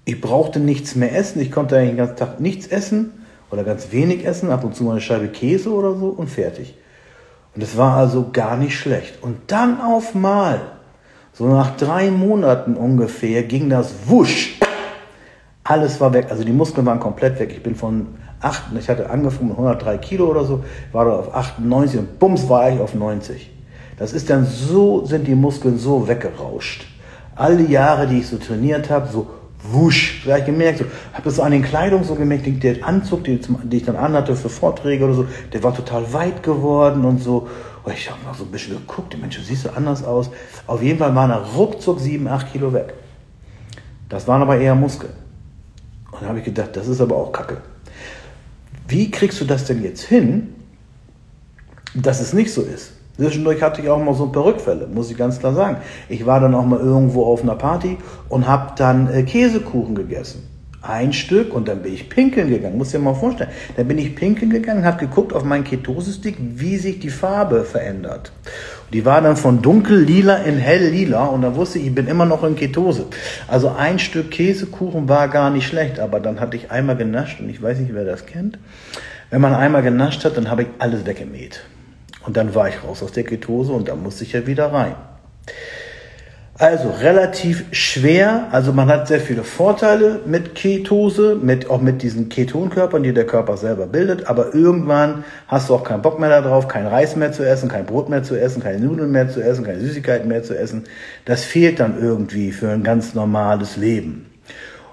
ich 0.05 0.21
brauchte 0.21 0.59
nichts 0.59 0.95
mehr 0.97 1.15
essen, 1.15 1.41
ich 1.41 1.53
konnte 1.53 1.77
eigentlich 1.77 1.91
den 1.91 1.97
ganzen 1.99 2.17
Tag 2.17 2.41
nichts 2.41 2.67
essen 2.67 3.25
oder 3.51 3.63
ganz 3.63 3.93
wenig 3.93 4.25
essen, 4.25 4.51
ab 4.51 4.65
und 4.65 4.75
zu 4.75 4.85
mal 4.85 4.93
eine 4.93 5.01
Scheibe 5.01 5.29
Käse 5.29 5.71
oder 5.71 5.95
so 5.95 6.07
und 6.07 6.29
fertig. 6.29 6.75
Und 7.55 7.63
es 7.63 7.77
war 7.77 7.97
also 7.99 8.31
gar 8.33 8.57
nicht 8.57 8.77
schlecht. 8.77 9.23
Und 9.23 9.37
dann 9.49 9.81
auf 9.81 10.15
mal, 10.15 10.61
so 11.35 11.47
nach 11.47 11.77
drei 11.77 12.11
Monaten 12.11 12.75
ungefähr, 12.75 13.43
ging 13.43 13.69
das 13.69 13.93
wusch 14.07 14.59
alles 15.65 16.01
war 16.01 16.13
weg, 16.13 16.27
also 16.31 16.45
die 16.45 16.53
Muskeln 16.53 16.87
waren 16.87 17.01
komplett 17.01 17.39
weg. 17.39 17.51
Ich 17.53 17.63
bin 17.63 17.75
von 17.75 18.09
8, 18.43 18.63
ich 18.79 18.89
hatte 18.89 19.09
angefangen 19.09 19.49
mit 19.49 19.57
103 19.57 19.99
Kilo 19.99 20.27
oder 20.27 20.45
so, 20.45 20.65
war 20.93 21.05
da 21.05 21.13
auf 21.13 21.35
98 21.35 22.01
und 22.01 22.19
bums 22.19 22.49
war 22.49 22.71
ich 22.71 22.81
auf 22.81 22.95
90. 22.95 23.51
Das 23.99 24.13
ist 24.13 24.31
dann 24.31 24.45
so, 24.45 25.05
sind 25.05 25.27
die 25.27 25.35
Muskeln 25.35 25.79
so 25.79 26.09
weggerauscht. 26.09 26.87
Alle 27.37 27.63
Jahre, 27.63 28.07
die 28.07 28.19
ich 28.19 28.27
so 28.27 28.37
trainiert 28.39 28.91
habe, 28.91 29.09
so 29.11 29.29
wusch, 29.63 30.25
da 30.27 30.39
ich 30.39 30.45
gemerkt, 30.45 30.79
so, 30.79 30.85
habe 31.13 31.23
das 31.25 31.37
so 31.37 31.43
an 31.43 31.53
den 31.53 31.63
Kleidungen 31.63 32.05
so 32.05 32.15
gemerkt, 32.15 32.47
der 32.63 32.85
Anzug, 32.85 33.25
den, 33.25 33.41
ich 33.71 33.85
dann 33.85 33.97
anhatte 33.97 34.35
für 34.35 34.49
Vorträge 34.49 35.05
oder 35.05 35.15
so, 35.15 35.27
der 35.53 35.63
war 35.63 35.75
total 35.75 36.13
weit 36.13 36.43
geworden 36.43 37.05
und 37.05 37.23
so. 37.23 37.49
Und 37.85 37.95
ich 37.95 38.11
habe 38.11 38.21
noch 38.25 38.35
so 38.35 38.45
ein 38.45 38.51
bisschen 38.51 38.77
geguckt, 38.77 39.13
die 39.13 39.17
Menschen, 39.17 39.45
siehst 39.45 39.65
du 39.65 39.71
anders 39.71 40.05
aus. 40.05 40.31
Auf 40.67 40.83
jeden 40.83 40.99
Fall 40.99 41.15
waren 41.15 41.31
da 41.31 41.37
ruckzuck 41.37 42.01
7, 42.01 42.27
8 42.27 42.53
Kilo 42.53 42.73
weg. 42.73 42.95
Das 44.09 44.29
waren 44.29 44.43
aber 44.43 44.59
eher 44.59 44.75
Muskeln. 44.75 45.13
Und 46.11 46.23
dann 46.23 46.29
habe 46.29 46.39
ich 46.41 46.45
gedacht, 46.45 46.77
das 46.77 46.87
ist 46.87 47.01
aber 47.01 47.17
auch 47.17 47.33
Kacke. 47.33 47.59
Wie 48.93 49.11
kriegst 49.11 49.41
du 49.41 49.47
das 49.47 49.65
denn 49.65 49.83
jetzt 49.83 50.03
hin, 50.03 50.55
dass 51.95 52.21
es 52.21 52.35
nicht 52.35 52.53
so 52.53 52.61
ist? 52.61 52.93
Zwischendurch 53.17 53.63
hatte 53.63 53.81
ich 53.81 53.89
auch 53.89 54.03
mal 54.03 54.15
so 54.15 54.25
ein 54.25 54.33
paar 54.33 54.45
Rückfälle, 54.45 54.87
muss 54.87 55.11
ich 55.11 55.17
ganz 55.17 55.39
klar 55.39 55.55
sagen. 55.55 55.79
Ich 56.11 56.27
war 56.27 56.41
dann 56.41 56.55
auch 56.55 56.67
mal 56.67 56.79
irgendwo 56.79 57.25
auf 57.25 57.43
einer 57.43 57.55
Party 57.55 57.97
und 58.29 58.47
habe 58.47 58.73
dann 58.77 59.09
äh, 59.09 59.23
Käsekuchen 59.23 59.95
gegessen 59.95 60.52
ein 60.83 61.13
Stück 61.13 61.55
und 61.55 61.69
dann 61.69 61.83
bin 61.83 61.95
ich 61.95 62.09
pinkeln 62.09 62.49
gegangen. 62.49 62.77
Muss 62.77 62.91
dir 62.91 62.99
mal 62.99 63.15
vorstellen. 63.15 63.51
Dann 63.77 63.87
bin 63.87 63.99
ich 63.99 64.15
pinkeln 64.17 64.51
gegangen, 64.51 64.85
habe 64.85 64.99
geguckt 64.99 65.33
auf 65.33 65.45
meinen 65.45 65.65
Ketosestick, 65.65 66.37
wie 66.39 66.77
sich 66.77 66.99
die 66.99 67.11
Farbe 67.11 67.65
verändert. 67.65 68.33
Und 68.87 68.95
die 68.95 69.05
war 69.05 69.21
dann 69.21 69.37
von 69.37 69.63
dunkel 69.63 70.01
lila 70.01 70.39
in 70.39 70.59
hell 70.59 70.89
lila 70.91 71.27
und 71.27 71.43
da 71.43 71.55
wusste 71.55 71.79
ich, 71.79 71.87
ich 71.87 71.95
bin 71.95 72.09
immer 72.09 72.27
noch 72.27 72.43
in 72.43 72.57
Ketose. 72.57 73.07
Also 73.47 73.71
ein 73.71 73.99
Stück 74.01 74.33
Käsekuchen 74.33 75.09
war 75.09 75.29
gar 75.29 75.51
nicht 75.51 75.67
schlecht, 75.67 76.01
aber 76.01 76.19
dann 76.19 76.41
hatte 76.41 76.57
ich 76.57 76.71
einmal 76.71 76.97
genascht 76.97 77.41
und 77.41 77.49
ich 77.49 77.63
weiß 77.63 77.79
nicht, 77.79 77.95
wer 77.95 78.05
das 78.05 78.27
kennt. 78.27 78.59
Wenn 79.31 79.41
man 79.41 79.55
einmal 79.55 79.83
genascht 79.83 80.25
hat, 80.25 80.37
dann 80.37 80.51
habe 80.51 80.63
ich 80.63 80.69
alles 80.79 81.07
weggemäht. 81.07 81.63
Und 82.27 82.37
dann 82.37 82.55
war 82.55 82.69
ich 82.69 82.83
raus 82.85 83.03
aus 83.03 83.13
der 83.13 83.25
Ketose 83.25 83.73
und 83.73 83.89
dann 83.89 84.03
musste 84.03 84.25
ich 84.25 84.33
ja 84.33 84.47
wieder 84.47 84.73
rein. 84.73 84.95
Also 86.63 86.91
relativ 86.91 87.65
schwer, 87.73 88.47
also 88.53 88.73
man 88.73 88.87
hat 88.87 89.09
sehr 89.09 89.19
viele 89.19 89.43
Vorteile 89.43 90.21
mit 90.27 90.55
Ketose, 90.55 91.35
mit, 91.35 91.69
auch 91.69 91.81
mit 91.81 92.03
diesen 92.03 92.29
Ketonkörpern, 92.29 93.03
die 93.03 93.13
der 93.13 93.27
Körper 93.27 93.57
selber 93.57 93.89
bildet, 93.89 94.29
aber 94.29 94.55
irgendwann 94.55 95.25
hast 95.49 95.69
du 95.69 95.75
auch 95.75 95.83
keinen 95.83 96.03
Bock 96.03 96.21
mehr 96.21 96.29
darauf, 96.29 96.69
kein 96.69 96.87
Reis 96.87 97.17
mehr 97.17 97.33
zu 97.33 97.45
essen, 97.45 97.69
kein 97.69 97.85
Brot 97.85 98.09
mehr 98.09 98.23
zu 98.23 98.37
essen, 98.37 98.63
keine 98.63 98.79
Nudeln 98.79 99.11
mehr 99.11 99.29
zu 99.29 99.43
essen, 99.43 99.65
keine 99.65 99.81
Süßigkeiten 99.81 100.29
mehr 100.29 100.45
zu 100.45 100.57
essen. 100.57 100.85
Das 101.25 101.43
fehlt 101.43 101.81
dann 101.81 102.01
irgendwie 102.01 102.53
für 102.53 102.71
ein 102.71 102.85
ganz 102.85 103.13
normales 103.13 103.77
Leben. 103.77 104.31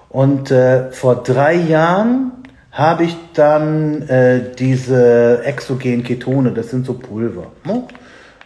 Und 0.10 0.50
äh, 0.50 0.90
vor 0.90 1.22
drei 1.22 1.54
Jahren 1.54 2.32
habe 2.72 3.04
ich 3.04 3.16
dann 3.36 4.10
äh, 4.10 4.42
diese 4.58 5.44
exogenen 5.44 6.02
Ketone, 6.02 6.50
das 6.50 6.72
sind 6.72 6.88
so 6.88 6.96
Pulver, 6.96 7.52
ne, 7.64 7.84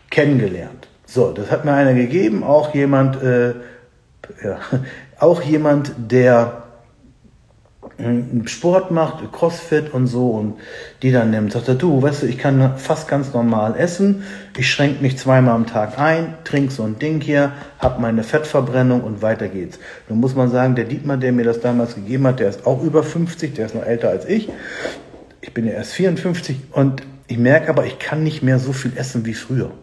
kennengelernt. 0.10 0.83
So, 1.14 1.32
das 1.32 1.52
hat 1.52 1.64
mir 1.64 1.74
einer 1.74 1.94
gegeben, 1.94 2.44
auch 2.44 2.74
jemand, 2.74 3.22
äh, 3.22 3.50
ja, 4.44 4.58
auch 5.20 5.44
jemand, 5.44 5.92
der 5.96 6.64
äh, 8.00 8.48
Sport 8.48 8.90
macht, 8.90 9.32
Crossfit 9.32 9.94
und 9.94 10.08
so 10.08 10.32
und 10.32 10.56
die 11.04 11.12
dann 11.12 11.30
nimmt, 11.30 11.52
sagt 11.52 11.68
er, 11.68 11.76
du, 11.76 12.02
weißt 12.02 12.24
du, 12.24 12.26
ich 12.26 12.40
kann 12.40 12.80
fast 12.80 13.08
ganz 13.08 13.32
normal 13.32 13.76
essen, 13.78 14.24
ich 14.58 14.72
schränke 14.72 15.04
mich 15.04 15.20
zweimal 15.20 15.54
am 15.54 15.68
Tag 15.68 16.00
ein, 16.00 16.34
trink 16.46 16.72
so 16.72 16.82
ein 16.82 16.98
Ding 16.98 17.22
hier, 17.22 17.52
hab 17.78 18.00
meine 18.00 18.24
Fettverbrennung 18.24 19.02
und 19.02 19.22
weiter 19.22 19.50
geht's. 19.50 19.78
Nun 20.10 20.20
muss 20.20 20.34
man 20.34 20.50
sagen, 20.50 20.74
der 20.74 20.86
Dietmar, 20.86 21.18
der 21.18 21.32
mir 21.32 21.46
das 21.46 21.60
damals 21.60 21.94
gegeben 21.94 22.26
hat, 22.26 22.40
der 22.40 22.50
ist 22.50 22.66
auch 22.66 22.82
über 22.82 23.04
50, 23.04 23.54
der 23.54 23.68
ist 23.68 23.76
noch 23.76 23.86
älter 23.86 24.10
als 24.10 24.26
ich. 24.26 24.50
Ich 25.42 25.54
bin 25.54 25.68
ja 25.68 25.74
erst 25.74 25.94
54 25.94 26.58
und 26.72 27.04
ich 27.28 27.38
merke 27.38 27.70
aber, 27.70 27.86
ich 27.86 28.00
kann 28.00 28.24
nicht 28.24 28.42
mehr 28.42 28.58
so 28.58 28.74
viel 28.74 28.94
essen 28.98 29.28
wie 29.28 29.36
früher. 29.36 29.74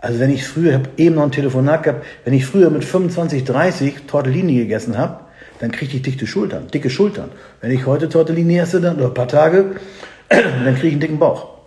Also 0.00 0.18
wenn 0.18 0.30
ich 0.30 0.46
früher, 0.46 0.70
ich 0.70 0.74
habe 0.76 0.88
eben 0.96 1.16
noch 1.16 1.24
ein 1.24 1.32
Telefonat 1.32 1.82
gehabt, 1.82 2.04
wenn 2.24 2.32
ich 2.32 2.46
früher 2.46 2.70
mit 2.70 2.84
25, 2.84 3.44
30 3.44 4.06
Tortellini 4.06 4.56
gegessen 4.56 4.96
habe, 4.96 5.20
dann 5.58 5.72
kriege 5.72 5.96
ich 5.96 6.02
dichte 6.02 6.26
Schultern, 6.26 6.68
dicke 6.68 6.88
Schultern. 6.88 7.30
Wenn 7.60 7.70
ich 7.70 7.84
heute 7.84 8.08
Tortellini 8.08 8.58
esse, 8.58 8.80
dann, 8.80 8.96
oder 8.96 9.08
ein 9.08 9.14
paar 9.14 9.28
Tage, 9.28 9.76
dann 10.28 10.74
kriege 10.74 10.88
ich 10.88 10.92
einen 10.94 11.00
dicken 11.00 11.18
Bauch. 11.18 11.60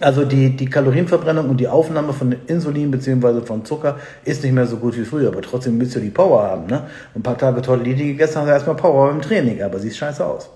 Also 0.00 0.24
die, 0.24 0.56
die 0.56 0.66
Kalorienverbrennung 0.66 1.50
und 1.50 1.58
die 1.58 1.68
Aufnahme 1.68 2.14
von 2.14 2.34
Insulin 2.46 2.90
bzw. 2.90 3.42
von 3.44 3.64
Zucker 3.66 3.98
ist 4.24 4.42
nicht 4.42 4.52
mehr 4.52 4.66
so 4.66 4.78
gut 4.78 4.96
wie 4.96 5.04
früher, 5.04 5.28
aber 5.28 5.42
trotzdem 5.42 5.78
willst 5.78 5.96
du 5.96 6.00
die 6.00 6.10
Power 6.10 6.42
haben. 6.42 6.66
Ne? 6.68 6.84
Ein 7.14 7.22
paar 7.22 7.36
Tage 7.36 7.60
Tortellini 7.60 8.12
gegessen, 8.12 8.36
hast 8.36 8.46
du 8.46 8.50
erstmal 8.50 8.76
Power 8.76 9.08
beim 9.08 9.20
Training, 9.20 9.62
aber 9.62 9.78
sieht 9.78 9.96
scheiße 9.96 10.24
aus. 10.24 10.48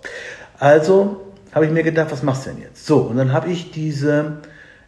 Also 0.59 1.21
habe 1.53 1.67
ich 1.67 1.73
mir 1.73 1.83
gedacht, 1.83 2.11
was 2.11 2.23
machst 2.23 2.47
du 2.47 2.51
denn 2.51 2.63
jetzt? 2.63 2.87
So, 2.87 3.01
und 3.01 3.17
dann 3.17 3.33
habe 3.33 3.51
ich 3.51 3.71
diese 3.71 4.39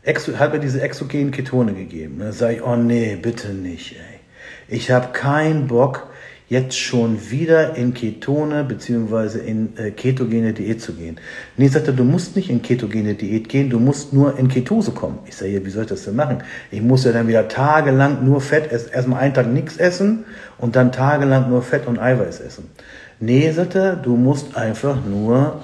Exo, 0.06 0.38
hat 0.38 0.52
mir 0.52 0.60
diese 0.60 0.80
exogenen 0.80 1.32
Ketone 1.32 1.75
gegeben. 1.75 2.20
Da 2.20 2.30
sage 2.30 2.54
ich, 2.54 2.62
oh 2.62 2.76
nee, 2.76 3.18
bitte 3.20 3.48
nicht, 3.48 3.96
ey. 3.96 4.20
Ich 4.68 4.92
habe 4.92 5.08
keinen 5.12 5.66
Bock, 5.66 6.08
jetzt 6.48 6.78
schon 6.78 7.28
wieder 7.28 7.75
in 7.75 7.92
Ketone 7.92 8.62
beziehungsweise 8.62 9.40
in 9.40 9.76
äh, 9.76 9.90
ketogene 9.90 10.52
Diät 10.52 10.80
zu 10.80 10.92
gehen. 10.92 11.16
Nee, 11.56 11.66
sagt 11.66 11.88
er, 11.88 11.92
du 11.92 12.04
musst 12.04 12.36
nicht 12.36 12.50
in 12.50 12.62
ketogene 12.62 13.14
Diät 13.14 13.48
gehen, 13.48 13.68
du 13.68 13.80
musst 13.80 14.12
nur 14.12 14.38
in 14.38 14.46
Ketose 14.46 14.92
kommen. 14.92 15.18
Ich 15.26 15.34
sage, 15.34 15.50
ja, 15.50 15.66
wie 15.66 15.70
soll 15.70 15.82
ich 15.82 15.88
das 15.88 16.04
denn 16.04 16.14
machen? 16.14 16.44
Ich 16.70 16.82
muss 16.82 17.04
ja 17.04 17.10
dann 17.10 17.26
wieder 17.26 17.48
tagelang 17.48 18.25
nur 18.25 18.40
Fett 18.40 18.70
essen, 18.70 18.92
erstmal 18.92 19.22
einen 19.22 19.34
Tag 19.34 19.48
nichts 19.48 19.76
essen 19.76 20.25
und 20.56 20.76
dann 20.76 20.92
tagelang 20.92 21.50
nur 21.50 21.62
Fett 21.62 21.88
und 21.88 21.98
Eiweiß 21.98 22.38
essen. 22.42 22.70
Nee, 23.18 23.50
sagt 23.50 23.75
er, 23.75 23.96
du 23.96 24.16
musst 24.16 24.56
einfach 24.56 25.04
nur 25.04 25.62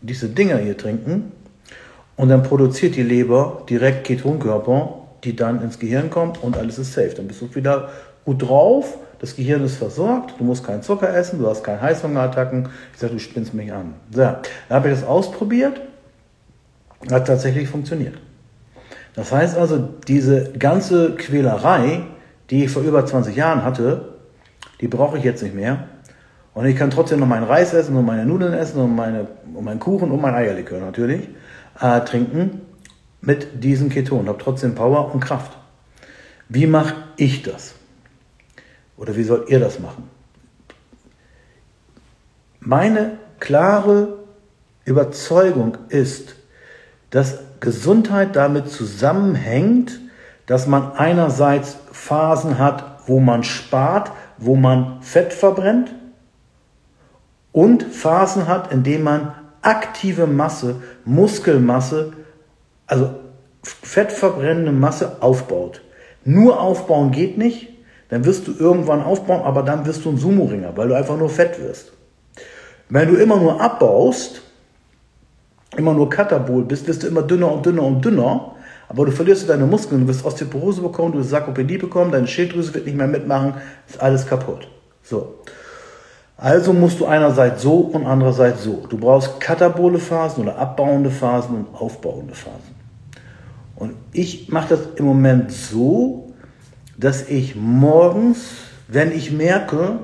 diese 0.00 0.30
Dinger 0.30 0.56
hier 0.56 0.78
trinken 0.78 1.32
und 2.16 2.28
dann 2.28 2.42
produziert 2.42 2.96
die 2.96 3.02
Leber 3.02 3.62
direkt 3.68 4.04
Ketonkörper, 4.04 4.94
die 5.24 5.36
dann 5.36 5.62
ins 5.62 5.78
Gehirn 5.78 6.10
kommen 6.10 6.32
und 6.42 6.56
alles 6.56 6.78
ist 6.78 6.92
safe. 6.92 7.12
Dann 7.16 7.28
bist 7.28 7.40
du 7.40 7.54
wieder 7.54 7.90
gut 8.24 8.42
drauf, 8.42 8.98
das 9.18 9.36
Gehirn 9.36 9.64
ist 9.64 9.76
versorgt, 9.76 10.34
du 10.38 10.44
musst 10.44 10.64
keinen 10.64 10.82
Zucker 10.82 11.14
essen, 11.14 11.38
du 11.38 11.48
hast 11.48 11.62
keine 11.62 11.80
Heißhungerattacken. 11.80 12.68
Ich 12.92 13.00
sage, 13.00 13.14
du 13.14 13.18
spinnst 13.20 13.54
mich 13.54 13.72
an. 13.72 13.94
So, 14.10 14.20
dann 14.20 14.42
habe 14.70 14.88
ich 14.88 14.94
das 14.94 15.04
ausprobiert, 15.04 15.80
hat 17.10 17.26
tatsächlich 17.26 17.68
funktioniert. 17.68 18.14
Das 19.14 19.30
heißt 19.30 19.56
also, 19.56 19.88
diese 20.08 20.52
ganze 20.52 21.14
Quälerei, 21.14 22.02
die 22.50 22.64
ich 22.64 22.70
vor 22.70 22.82
über 22.82 23.04
20 23.04 23.36
Jahren 23.36 23.62
hatte, 23.64 24.16
die 24.80 24.88
brauche 24.88 25.18
ich 25.18 25.24
jetzt 25.24 25.42
nicht 25.42 25.54
mehr. 25.54 25.84
Und 26.54 26.66
ich 26.66 26.76
kann 26.76 26.90
trotzdem 26.90 27.20
noch 27.20 27.26
meinen 27.26 27.44
Reis 27.44 27.72
essen 27.72 27.96
und 27.96 28.04
meine 28.04 28.26
Nudeln 28.26 28.52
essen 28.52 28.80
und, 28.80 28.94
meine, 28.94 29.26
und 29.54 29.64
meinen 29.64 29.80
Kuchen 29.80 30.10
und 30.10 30.20
mein 30.20 30.34
Eierlikör 30.34 30.80
natürlich 30.80 31.28
äh, 31.80 32.00
trinken 32.00 32.62
mit 33.20 33.64
diesen 33.64 33.88
Ketonen. 33.88 34.28
Habe 34.28 34.42
trotzdem 34.42 34.74
Power 34.74 35.12
und 35.12 35.20
Kraft. 35.20 35.56
Wie 36.48 36.66
mache 36.66 36.94
ich 37.16 37.42
das? 37.42 37.74
Oder 38.96 39.16
wie 39.16 39.24
sollt 39.24 39.48
ihr 39.48 39.58
das 39.58 39.78
machen? 39.78 40.08
Meine 42.60 43.18
klare 43.40 44.18
Überzeugung 44.84 45.78
ist, 45.88 46.36
dass 47.10 47.38
Gesundheit 47.60 48.36
damit 48.36 48.70
zusammenhängt, 48.70 50.00
dass 50.46 50.66
man 50.66 50.92
einerseits 50.92 51.76
Phasen 51.90 52.58
hat, 52.58 52.84
wo 53.06 53.20
man 53.20 53.44
spart, 53.44 54.12
wo 54.38 54.56
man 54.56 55.02
Fett 55.02 55.32
verbrennt 55.32 55.94
und 57.52 57.82
Phasen 57.82 58.48
hat, 58.48 58.72
in 58.72 58.82
denen 58.82 59.04
man 59.04 59.34
aktive 59.62 60.26
Masse, 60.26 60.76
Muskelmasse, 61.04 62.12
also 62.86 63.14
fettverbrennende 63.62 64.72
Masse 64.72 65.22
aufbaut. 65.22 65.80
Nur 66.24 66.60
aufbauen 66.60 67.10
geht 67.10 67.38
nicht, 67.38 67.68
dann 68.08 68.24
wirst 68.24 68.46
du 68.46 68.52
irgendwann 68.58 69.02
aufbauen, 69.02 69.42
aber 69.42 69.62
dann 69.62 69.86
wirst 69.86 70.04
du 70.04 70.10
ein 70.10 70.18
Sumo-Ringer, 70.18 70.76
weil 70.76 70.88
du 70.88 70.94
einfach 70.94 71.16
nur 71.16 71.30
fett 71.30 71.60
wirst. 71.60 71.92
Wenn 72.88 73.08
du 73.08 73.14
immer 73.14 73.38
nur 73.38 73.60
abbaust, 73.60 74.42
immer 75.76 75.94
nur 75.94 76.10
Katabol 76.10 76.64
bist, 76.64 76.86
wirst 76.86 77.02
du 77.02 77.06
immer 77.06 77.22
dünner 77.22 77.50
und 77.50 77.64
dünner 77.64 77.84
und 77.84 78.04
dünner, 78.04 78.54
aber 78.88 79.06
du 79.06 79.12
verlierst 79.12 79.48
deine 79.48 79.64
Muskeln, 79.64 80.02
du 80.02 80.08
wirst 80.08 80.24
Osteoporose 80.24 80.82
bekommen, 80.82 81.12
du 81.12 81.20
wirst 81.20 81.30
Sarkopädie 81.30 81.78
bekommen, 81.78 82.12
deine 82.12 82.26
Schilddrüse 82.26 82.74
wird 82.74 82.84
nicht 82.84 82.98
mehr 82.98 83.06
mitmachen, 83.06 83.54
ist 83.88 84.00
alles 84.02 84.26
kaputt. 84.26 84.68
So. 85.02 85.36
Also 86.42 86.72
musst 86.72 86.98
du 86.98 87.06
einerseits 87.06 87.62
so 87.62 87.76
und 87.76 88.04
andererseits 88.04 88.64
so. 88.64 88.84
Du 88.88 88.98
brauchst 88.98 89.38
katabole 89.38 90.00
Phasen 90.00 90.42
oder 90.42 90.58
abbauende 90.58 91.08
Phasen 91.08 91.54
und 91.54 91.80
aufbauende 91.80 92.34
Phasen. 92.34 92.74
Und 93.76 93.94
ich 94.12 94.48
mache 94.48 94.70
das 94.70 94.80
im 94.96 95.04
Moment 95.04 95.52
so, 95.52 96.32
dass 96.98 97.28
ich 97.28 97.54
morgens, 97.54 98.40
wenn 98.88 99.12
ich 99.12 99.30
merke, 99.30 100.00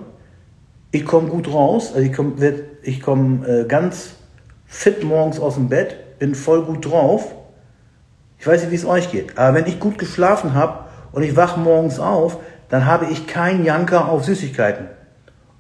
ich 0.93 1.05
komme 1.05 1.27
gut 1.27 1.53
raus, 1.53 1.93
also 1.93 2.07
ich 2.07 2.13
komme 2.13 2.35
ich 2.83 3.01
komm, 3.01 3.45
äh, 3.45 3.65
ganz 3.65 4.11
fit 4.65 5.03
morgens 5.03 5.41
aus 5.41 5.55
dem 5.55 5.69
Bett, 5.69 6.21
bin 6.21 6.37
voll 6.37 6.63
gut 6.63 6.89
drauf. 6.89 7.35
Ich 8.39 8.47
weiß 8.47 8.61
nicht, 8.61 8.71
wie 8.71 8.77
es 8.77 8.85
euch 8.85 9.11
geht, 9.11 9.37
aber 9.37 9.57
wenn 9.57 9.67
ich 9.67 9.81
gut 9.81 9.99
geschlafen 9.99 10.55
habe 10.55 10.85
und 11.11 11.25
ich 11.25 11.35
wache 11.35 11.59
morgens 11.59 11.99
auf, 11.99 12.39
dann 12.69 12.87
habe 12.87 13.07
ich 13.07 13.27
keinen 13.27 13.65
Janker 13.65 14.09
auf 14.09 14.25
Süßigkeiten. 14.25 14.98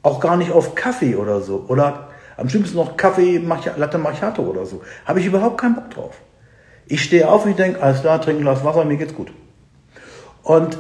Auch 0.03 0.21
gar 0.21 0.37
nicht 0.37 0.53
auf 0.53 0.75
Kaffee 0.75 1.17
oder 1.17 1.41
so. 1.41 1.65
Oder 1.69 2.09
am 2.37 2.49
schlimmsten 2.49 2.77
noch 2.77 2.97
Kaffee, 2.97 3.39
Latte 3.77 3.99
Macchiato 3.99 4.43
oder 4.43 4.65
so. 4.65 4.83
Habe 5.05 5.21
ich 5.21 5.27
überhaupt 5.27 5.61
keinen 5.61 5.75
Bock 5.75 5.91
drauf. 5.91 6.15
Ich 6.87 7.03
stehe 7.03 7.29
auf 7.29 7.45
und 7.45 7.51
ich 7.51 7.57
denke, 7.57 7.83
alles 7.83 8.01
klar, 8.01 8.21
trinke 8.21 8.41
ein 8.41 8.45
Glas 8.45 8.65
Wasser, 8.65 8.85
mir 8.85 8.97
geht's 8.97 9.15
gut. 9.15 9.33
Und 10.43 10.79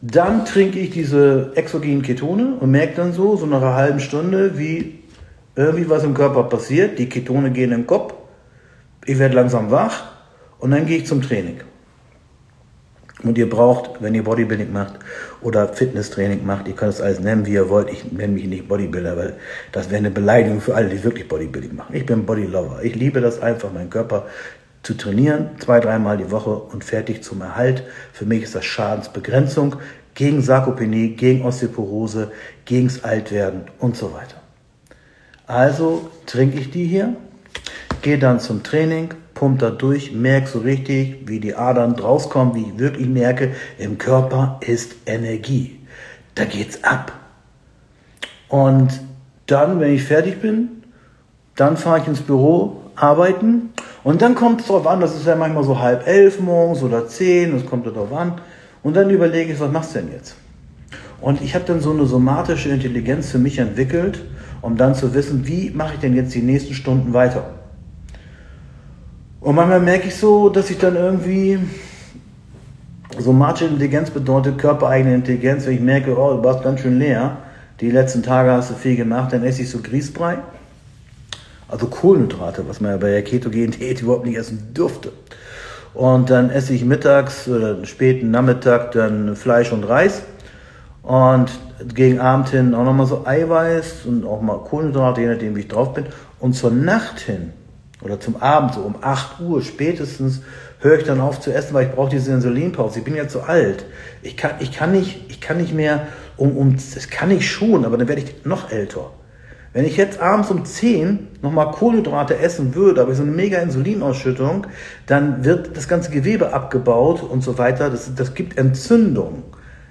dann 0.00 0.44
trinke 0.44 0.78
ich 0.78 0.90
diese 0.90 1.52
exogenen 1.54 2.02
Ketone 2.02 2.56
und 2.60 2.70
merke 2.70 2.96
dann 2.96 3.12
so, 3.12 3.36
so 3.36 3.46
nach 3.46 3.62
einer 3.62 3.74
halben 3.74 4.00
Stunde, 4.00 4.58
wie 4.58 5.02
irgendwie 5.56 5.88
was 5.88 6.04
im 6.04 6.14
Körper 6.14 6.44
passiert. 6.44 6.98
Die 6.98 7.08
Ketone 7.08 7.50
gehen 7.50 7.72
im 7.72 7.86
Kopf. 7.86 8.14
Ich 9.06 9.18
werde 9.18 9.34
langsam 9.34 9.70
wach 9.70 10.04
und 10.58 10.70
dann 10.70 10.86
gehe 10.86 10.98
ich 10.98 11.06
zum 11.06 11.22
Training. 11.22 11.60
Und 13.24 13.36
ihr 13.36 13.50
braucht, 13.50 14.00
wenn 14.00 14.14
ihr 14.14 14.22
Bodybuilding 14.22 14.72
macht 14.72 14.94
oder 15.40 15.66
Fitnesstraining 15.68 16.46
macht, 16.46 16.68
ihr 16.68 16.74
könnt 16.74 16.94
es 16.94 17.00
alles 17.00 17.18
nennen, 17.18 17.46
wie 17.46 17.54
ihr 17.54 17.68
wollt. 17.68 17.90
Ich 17.90 18.12
nenne 18.12 18.34
mich 18.34 18.46
nicht 18.46 18.68
Bodybuilder, 18.68 19.16
weil 19.16 19.36
das 19.72 19.90
wäre 19.90 19.98
eine 19.98 20.10
Beleidigung 20.10 20.60
für 20.60 20.76
alle, 20.76 20.88
die 20.88 21.02
wirklich 21.02 21.26
Bodybuilding 21.26 21.74
machen. 21.74 21.96
Ich 21.96 22.06
bin 22.06 22.24
Bodylover. 22.24 22.82
Ich 22.84 22.94
liebe 22.94 23.20
das 23.20 23.42
einfach, 23.42 23.72
meinen 23.72 23.90
Körper 23.90 24.26
zu 24.84 24.94
trainieren, 24.94 25.50
zwei, 25.58 25.80
dreimal 25.80 26.16
die 26.16 26.30
Woche 26.30 26.50
und 26.50 26.84
fertig 26.84 27.24
zum 27.24 27.40
Erhalt. 27.40 27.82
Für 28.12 28.24
mich 28.24 28.44
ist 28.44 28.54
das 28.54 28.64
Schadensbegrenzung 28.64 29.76
gegen 30.14 30.40
Sarkopenie, 30.40 31.10
gegen 31.10 31.44
Osteoporose, 31.44 32.30
gegens 32.64 33.02
Altwerden 33.04 33.62
und 33.78 33.96
so 33.96 34.12
weiter. 34.14 34.36
Also 35.46 36.10
trinke 36.26 36.58
ich 36.58 36.70
die 36.70 36.84
hier, 36.84 37.16
gehe 38.02 38.18
dann 38.18 38.38
zum 38.38 38.62
Training, 38.62 39.10
pumpt 39.38 39.62
da 39.62 39.70
durch, 39.70 40.12
merke 40.12 40.48
so 40.48 40.58
richtig, 40.58 41.28
wie 41.28 41.38
die 41.38 41.54
Adern 41.54 41.92
rauskommen, 41.92 42.56
wie 42.56 42.62
ich 42.62 42.78
wirklich 42.78 43.08
merke, 43.08 43.52
im 43.78 43.96
Körper 43.96 44.58
ist 44.66 44.96
Energie. 45.06 45.78
Da 46.34 46.44
geht's 46.44 46.82
ab. 46.82 47.12
Und 48.48 49.00
dann, 49.46 49.78
wenn 49.78 49.94
ich 49.94 50.02
fertig 50.02 50.40
bin, 50.40 50.82
dann 51.54 51.76
fahre 51.76 52.00
ich 52.00 52.08
ins 52.08 52.20
Büro 52.20 52.82
arbeiten 52.96 53.70
Und 54.02 54.22
dann 54.22 54.34
kommt 54.34 54.62
es 54.62 54.66
darauf 54.66 54.88
an, 54.88 55.00
das 55.00 55.14
ist 55.14 55.26
ja 55.26 55.36
manchmal 55.36 55.62
so 55.62 55.78
halb 55.78 56.06
elf 56.08 56.40
morgens 56.40 56.82
oder 56.82 57.06
zehn, 57.06 57.52
das 57.52 57.64
kommt 57.64 57.86
darauf 57.86 58.12
an. 58.12 58.40
Und 58.82 58.96
dann 58.96 59.08
überlege 59.10 59.52
ich, 59.52 59.60
was 59.60 59.70
machst 59.70 59.94
du 59.94 60.00
denn 60.00 60.10
jetzt? 60.12 60.34
Und 61.20 61.42
ich 61.42 61.54
habe 61.54 61.64
dann 61.64 61.80
so 61.80 61.92
eine 61.92 62.06
somatische 62.06 62.70
Intelligenz 62.70 63.30
für 63.30 63.38
mich 63.38 63.58
entwickelt, 63.58 64.24
um 64.62 64.76
dann 64.76 64.96
zu 64.96 65.14
wissen, 65.14 65.46
wie 65.46 65.70
mache 65.70 65.94
ich 65.94 66.00
denn 66.00 66.16
jetzt 66.16 66.34
die 66.34 66.42
nächsten 66.42 66.74
Stunden 66.74 67.12
weiter? 67.12 67.57
Und 69.40 69.54
manchmal 69.54 69.80
merke 69.80 70.08
ich 70.08 70.16
so, 70.16 70.48
dass 70.48 70.68
ich 70.68 70.78
dann 70.78 70.96
irgendwie 70.96 71.60
somatische 73.18 73.66
Intelligenz 73.66 74.10
bedeutet 74.10 74.58
körpereigene 74.58 75.14
Intelligenz, 75.14 75.66
wenn 75.66 75.74
ich 75.74 75.80
merke, 75.80 76.18
oh, 76.18 76.36
du 76.36 76.44
warst 76.44 76.64
ganz 76.64 76.80
schön 76.80 76.98
leer, 76.98 77.36
die 77.80 77.90
letzten 77.90 78.22
Tage 78.22 78.50
hast 78.50 78.70
du 78.70 78.74
viel 78.74 78.96
gemacht, 78.96 79.32
dann 79.32 79.44
esse 79.44 79.62
ich 79.62 79.70
so 79.70 79.78
Grießbrei, 79.78 80.38
also 81.68 81.86
Kohlenhydrate, 81.86 82.68
was 82.68 82.80
man 82.80 82.92
ja 82.92 82.96
bei 82.96 83.10
der 83.10 83.22
ketogenen 83.22 83.70
Diät 83.70 84.02
überhaupt 84.02 84.26
nicht 84.26 84.36
essen 84.36 84.74
dürfte. 84.74 85.12
Und 85.94 86.30
dann 86.30 86.50
esse 86.50 86.74
ich 86.74 86.84
mittags 86.84 87.48
oder 87.48 87.84
späten 87.84 88.30
Nachmittag 88.30 88.92
dann 88.92 89.34
Fleisch 89.36 89.72
und 89.72 89.84
Reis 89.84 90.22
und 91.02 91.46
gegen 91.94 92.20
Abend 92.20 92.50
hin 92.50 92.74
auch 92.74 92.84
nochmal 92.84 93.06
so 93.06 93.24
Eiweiß 93.24 94.04
und 94.04 94.26
auch 94.26 94.42
mal 94.42 94.58
Kohlenhydrate, 94.58 95.20
je 95.20 95.28
nachdem 95.28 95.56
wie 95.56 95.60
ich 95.60 95.68
drauf 95.68 95.94
bin. 95.94 96.06
Und 96.40 96.54
zur 96.54 96.70
Nacht 96.70 97.20
hin 97.20 97.52
oder 98.02 98.20
zum 98.20 98.36
Abend, 98.40 98.74
so 98.74 98.80
um 98.80 98.96
8 99.00 99.40
Uhr 99.40 99.62
spätestens, 99.62 100.42
höre 100.80 100.98
ich 100.98 101.04
dann 101.04 101.20
auf 101.20 101.40
zu 101.40 101.52
essen, 101.52 101.74
weil 101.74 101.86
ich 101.86 101.92
brauche 101.92 102.10
diese 102.10 102.32
Insulinpause. 102.32 103.00
Ich 103.00 103.04
bin 103.04 103.16
ja 103.16 103.26
zu 103.26 103.42
alt. 103.42 103.84
Ich 104.22 104.36
kann, 104.36 104.52
ich 104.60 104.72
kann, 104.72 104.92
nicht, 104.92 105.24
ich 105.28 105.40
kann 105.40 105.56
nicht 105.56 105.74
mehr 105.74 106.06
um, 106.36 106.56
um, 106.56 106.76
das 106.76 107.10
kann 107.10 107.30
ich 107.30 107.50
schon, 107.50 107.84
aber 107.84 107.98
dann 107.98 108.08
werde 108.08 108.22
ich 108.22 108.44
noch 108.44 108.70
älter. 108.70 109.10
Wenn 109.72 109.84
ich 109.84 109.96
jetzt 109.96 110.20
abends 110.20 110.50
um 110.50 110.64
10 110.64 111.28
nochmal 111.42 111.72
Kohlenhydrate 111.72 112.38
essen 112.38 112.74
würde, 112.74 113.02
aber 113.02 113.14
so 113.14 113.22
eine 113.22 113.32
mega 113.32 113.58
Insulinausschüttung, 113.58 114.66
dann 115.06 115.44
wird 115.44 115.76
das 115.76 115.88
ganze 115.88 116.10
Gewebe 116.10 116.52
abgebaut 116.52 117.22
und 117.22 117.42
so 117.42 117.58
weiter. 117.58 117.90
Das, 117.90 118.14
das 118.14 118.34
gibt 118.34 118.56
Entzündung. 118.56 119.42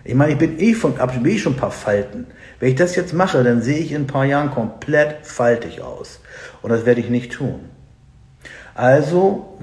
Ich 0.04 0.16
meine, 0.16 0.34
ich 0.34 0.38
bin 0.38 0.60
eh 0.60 0.74
von, 0.74 0.96
bin 0.96 1.26
eh 1.26 1.38
schon 1.38 1.54
ein 1.54 1.58
paar 1.58 1.72
Falten. 1.72 2.28
Wenn 2.60 2.70
ich 2.70 2.76
das 2.76 2.96
jetzt 2.96 3.14
mache, 3.14 3.44
dann 3.44 3.62
sehe 3.62 3.78
ich 3.78 3.92
in 3.92 4.04
ein 4.04 4.08
paar 4.08 4.26
Jahren 4.26 4.52
komplett 4.52 5.26
faltig 5.26 5.82
aus. 5.82 6.22
Und 6.62 6.72
das 6.72 6.86
werde 6.86 7.02
ich 7.02 7.10
nicht 7.10 7.34
tun. 7.34 7.60
Also 8.78 9.58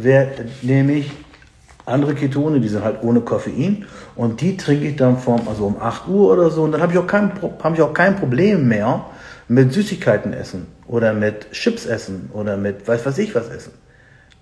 nehme 0.63 0.93
ich 0.95 1.11
andere 1.87 2.15
Ketone, 2.15 2.59
die 2.59 2.67
sind 2.67 2.83
halt 2.83 3.05
ohne 3.05 3.21
Koffein 3.21 3.87
und 4.17 4.41
die 4.41 4.57
trinke 4.57 4.89
ich 4.89 4.97
dann 4.97 5.19
vom, 5.19 5.47
also 5.47 5.67
um 5.67 5.81
8 5.81 6.09
Uhr 6.09 6.33
oder 6.33 6.51
so 6.51 6.65
und 6.65 6.73
dann 6.73 6.83
habe 6.83 6.93
ich, 6.93 6.99
auch 6.99 7.07
kein, 7.07 7.31
hab 7.63 7.75
ich 7.75 7.81
auch 7.81 7.95
kein 7.95 8.17
Problem 8.17 8.67
mehr 8.67 9.07
mit 9.47 9.73
Süßigkeiten 9.73 10.33
essen 10.33 10.67
oder 10.89 11.13
mit 11.13 11.53
Chips 11.53 11.87
essen 11.87 12.29
oder 12.33 12.57
mit 12.57 12.89
weiß 12.89 13.07
was 13.07 13.17
ich 13.19 13.37
was 13.37 13.49
essen. 13.51 13.73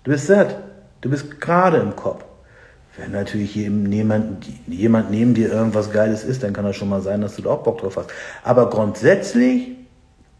Du 0.04 0.10
bist 0.10 0.26
satt, 0.26 0.56
du 1.02 1.10
bist 1.10 1.38
gerade 1.38 1.76
im 1.76 1.94
Kopf. 1.94 2.24
Wenn 2.96 3.12
natürlich 3.12 3.54
jemand, 3.54 4.46
jemand 4.66 5.10
neben 5.10 5.34
dir 5.34 5.52
irgendwas 5.52 5.92
Geiles 5.92 6.24
isst, 6.24 6.42
dann 6.42 6.54
kann 6.54 6.64
das 6.64 6.76
schon 6.76 6.88
mal 6.88 7.02
sein, 7.02 7.20
dass 7.20 7.36
du 7.36 7.42
da 7.42 7.50
auch 7.50 7.62
Bock 7.62 7.78
drauf 7.78 7.96
hast. 7.98 8.10
Aber 8.42 8.70
grundsätzlich 8.70 9.76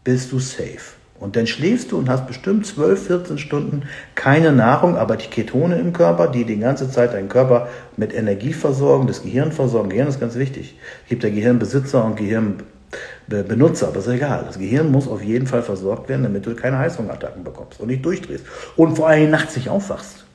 bist 0.03 0.31
du 0.31 0.39
safe. 0.39 1.02
Und 1.23 1.37
dann 1.37 1.47
schläfst 1.47 1.93
du 1.93 1.97
und 1.97 2.09
hast 2.09 2.27
bestimmt 2.27 2.65
12, 2.65 3.07
14 3.07 3.37
Stunden 3.37 3.83
keine 4.13 4.51
Nahrung, 4.51 4.97
aber 4.97 5.15
die 5.15 5.27
Ketone 5.27 5.79
im 5.79 5.93
Körper, 5.93 6.27
die 6.27 6.43
die 6.43 6.59
ganze 6.59 6.91
Zeit 6.91 7.13
deinen 7.13 7.29
Körper 7.29 7.69
mit 7.95 8.13
Energie 8.13 8.51
versorgen, 8.51 9.07
das 9.07 9.23
Gehirn 9.23 9.53
versorgen. 9.53 9.87
Gehirn 9.87 10.09
ist 10.09 10.19
ganz 10.19 10.35
wichtig. 10.35 10.77
Es 11.03 11.09
gibt 11.09 11.23
ja 11.23 11.29
Gehirnbesitzer 11.29 12.03
und 12.03 12.17
Gehirnbenutzer, 12.17 13.87
aber 13.87 13.99
ist 13.99 14.07
egal. 14.09 14.43
Das 14.45 14.59
Gehirn 14.59 14.91
muss 14.91 15.07
auf 15.07 15.23
jeden 15.23 15.47
Fall 15.47 15.61
versorgt 15.61 16.09
werden, 16.09 16.23
damit 16.23 16.45
du 16.45 16.55
keine 16.55 16.77
Heißhungerattacken 16.79 17.45
bekommst 17.45 17.79
und 17.79 17.87
nicht 17.87 18.03
durchdrehst. 18.03 18.43
Und 18.75 18.97
vor 18.97 19.07
allem 19.07 19.31
nachts 19.31 19.55
nicht 19.55 19.69
aufwachst. 19.69 20.25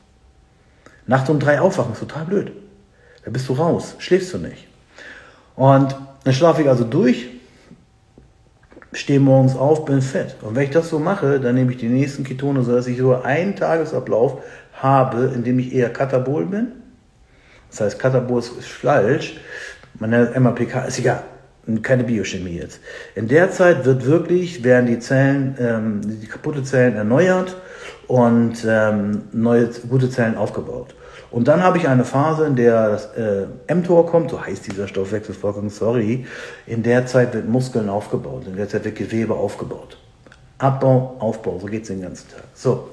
Nachts 1.06 1.28
um 1.28 1.38
drei 1.38 1.60
aufwachen 1.60 1.92
ist 1.92 2.00
total 2.00 2.24
blöd. 2.24 2.52
Da 3.26 3.30
bist 3.30 3.46
du 3.46 3.52
raus, 3.52 3.94
schläfst 3.98 4.32
du 4.32 4.38
nicht. 4.38 4.66
Und 5.54 5.94
dann 6.24 6.32
schlafe 6.32 6.62
ich 6.62 6.68
also 6.70 6.84
durch, 6.84 7.28
stehe 8.92 9.20
morgens 9.20 9.56
auf, 9.56 9.84
bin 9.84 10.00
fett. 10.00 10.36
Und 10.42 10.56
wenn 10.56 10.64
ich 10.64 10.70
das 10.70 10.88
so 10.88 10.98
mache, 10.98 11.40
dann 11.40 11.54
nehme 11.54 11.72
ich 11.72 11.78
die 11.78 11.88
nächsten 11.88 12.24
Ketone, 12.24 12.62
sodass 12.62 12.86
ich 12.86 12.98
so 12.98 13.14
einen 13.14 13.56
Tagesablauf 13.56 14.42
habe, 14.74 15.32
in 15.34 15.44
dem 15.44 15.58
ich 15.58 15.74
eher 15.74 15.90
katabol 15.90 16.46
bin. 16.46 16.72
Das 17.70 17.80
heißt, 17.80 17.98
katabol 17.98 18.40
ist 18.40 18.66
falsch. 18.66 19.38
Man 19.98 20.10
nennt 20.10 20.38
MAPK, 20.38 20.86
ist 20.88 20.98
egal. 20.98 21.22
Keine 21.82 22.04
Biochemie 22.04 22.56
jetzt. 22.56 22.80
In 23.14 23.28
der 23.28 23.50
Zeit 23.50 23.84
wird 23.84 24.06
wirklich, 24.06 24.64
werden 24.64 24.86
die 24.86 25.00
Zellen, 25.00 25.54
ähm, 25.60 26.00
die 26.02 26.26
kaputte 26.26 26.62
Zellen 26.62 26.96
erneuert 26.96 27.56
und 28.06 28.64
ähm, 28.66 29.24
neue 29.32 29.68
gute 29.88 30.08
Zellen 30.08 30.36
aufgebaut. 30.38 30.94
Und 31.30 31.46
dann 31.46 31.62
habe 31.62 31.76
ich 31.78 31.86
eine 31.86 32.04
Phase, 32.04 32.46
in 32.46 32.56
der 32.56 32.90
das 32.90 33.06
äh, 33.16 33.74
mTOR 33.74 34.06
kommt, 34.06 34.30
so 34.30 34.44
heißt 34.44 34.66
dieser 34.66 34.88
Stoffwechselvorgang, 34.88 35.68
sorry. 35.68 36.26
In 36.66 36.82
der 36.82 37.06
Zeit 37.06 37.34
wird 37.34 37.48
Muskeln 37.48 37.88
aufgebaut, 37.88 38.44
in 38.46 38.56
der 38.56 38.68
Zeit 38.68 38.84
wird 38.84 38.96
Gewebe 38.96 39.34
aufgebaut. 39.34 39.98
Abbau, 40.58 41.16
Aufbau, 41.18 41.58
so 41.60 41.66
geht 41.66 41.82
es 41.82 41.88
den 41.88 42.00
ganzen 42.00 42.28
Tag. 42.30 42.44
So, 42.54 42.88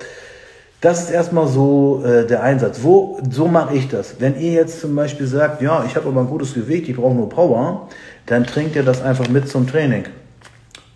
das 0.81 1.03
ist 1.03 1.11
erstmal 1.11 1.47
so 1.47 2.03
äh, 2.05 2.27
der 2.27 2.43
Einsatz. 2.43 2.79
Wo, 2.83 3.19
so 3.31 3.47
mache 3.47 3.75
ich 3.75 3.87
das. 3.87 4.15
Wenn 4.19 4.39
ihr 4.39 4.51
jetzt 4.51 4.81
zum 4.81 4.95
Beispiel 4.95 5.25
sagt, 5.25 5.61
ja, 5.61 5.83
ich 5.85 5.95
habe 5.95 6.07
aber 6.09 6.21
ein 6.21 6.27
gutes 6.27 6.53
Gewicht, 6.53 6.89
ich 6.89 6.95
brauche 6.95 7.15
nur 7.15 7.29
Power, 7.29 7.87
dann 8.25 8.45
trinkt 8.45 8.75
ihr 8.75 8.83
das 8.83 9.01
einfach 9.01 9.29
mit 9.29 9.47
zum 9.47 9.65
Training. 9.65 10.03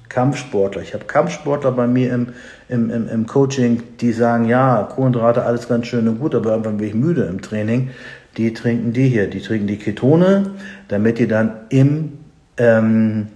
Kampfsportler. 0.10 0.82
Ich 0.82 0.94
habe 0.94 1.06
Kampfsportler 1.06 1.72
bei 1.72 1.88
mir 1.88 2.14
im, 2.14 2.34
im, 2.68 2.90
im, 2.90 3.08
im 3.08 3.28
Coaching, 3.28 3.84
die 4.02 4.12
sagen, 4.12 4.46
ja, 4.46 4.84
Kohlenhydrate, 4.84 5.44
alles 5.44 5.68
ganz 5.68 5.88
schön 5.88 6.08
und 6.08 6.20
gut, 6.20 6.36
aber 6.36 6.52
irgendwann 6.52 6.78
bin 6.78 6.88
ich 6.88 6.96
müde 6.96 7.24
im 7.26 7.42
Training. 7.42 7.92
Die 8.38 8.54
trinken 8.54 8.92
die 8.92 9.08
hier, 9.08 9.30
die 9.30 9.40
trinken 9.40 9.68
die 9.68 9.78
Ketone, 9.78 10.52
damit 10.88 11.20
die 11.20 11.28
dann 11.28 11.52
im, 11.70 12.18
ähm, 12.58 13.28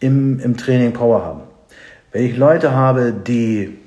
im, 0.00 0.38
im 0.40 0.56
Training 0.56 0.92
Power 0.92 1.24
haben. 1.24 1.40
Wenn 2.12 2.24
ich 2.24 2.36
Leute 2.36 2.72
habe, 2.72 3.12
die 3.12 3.78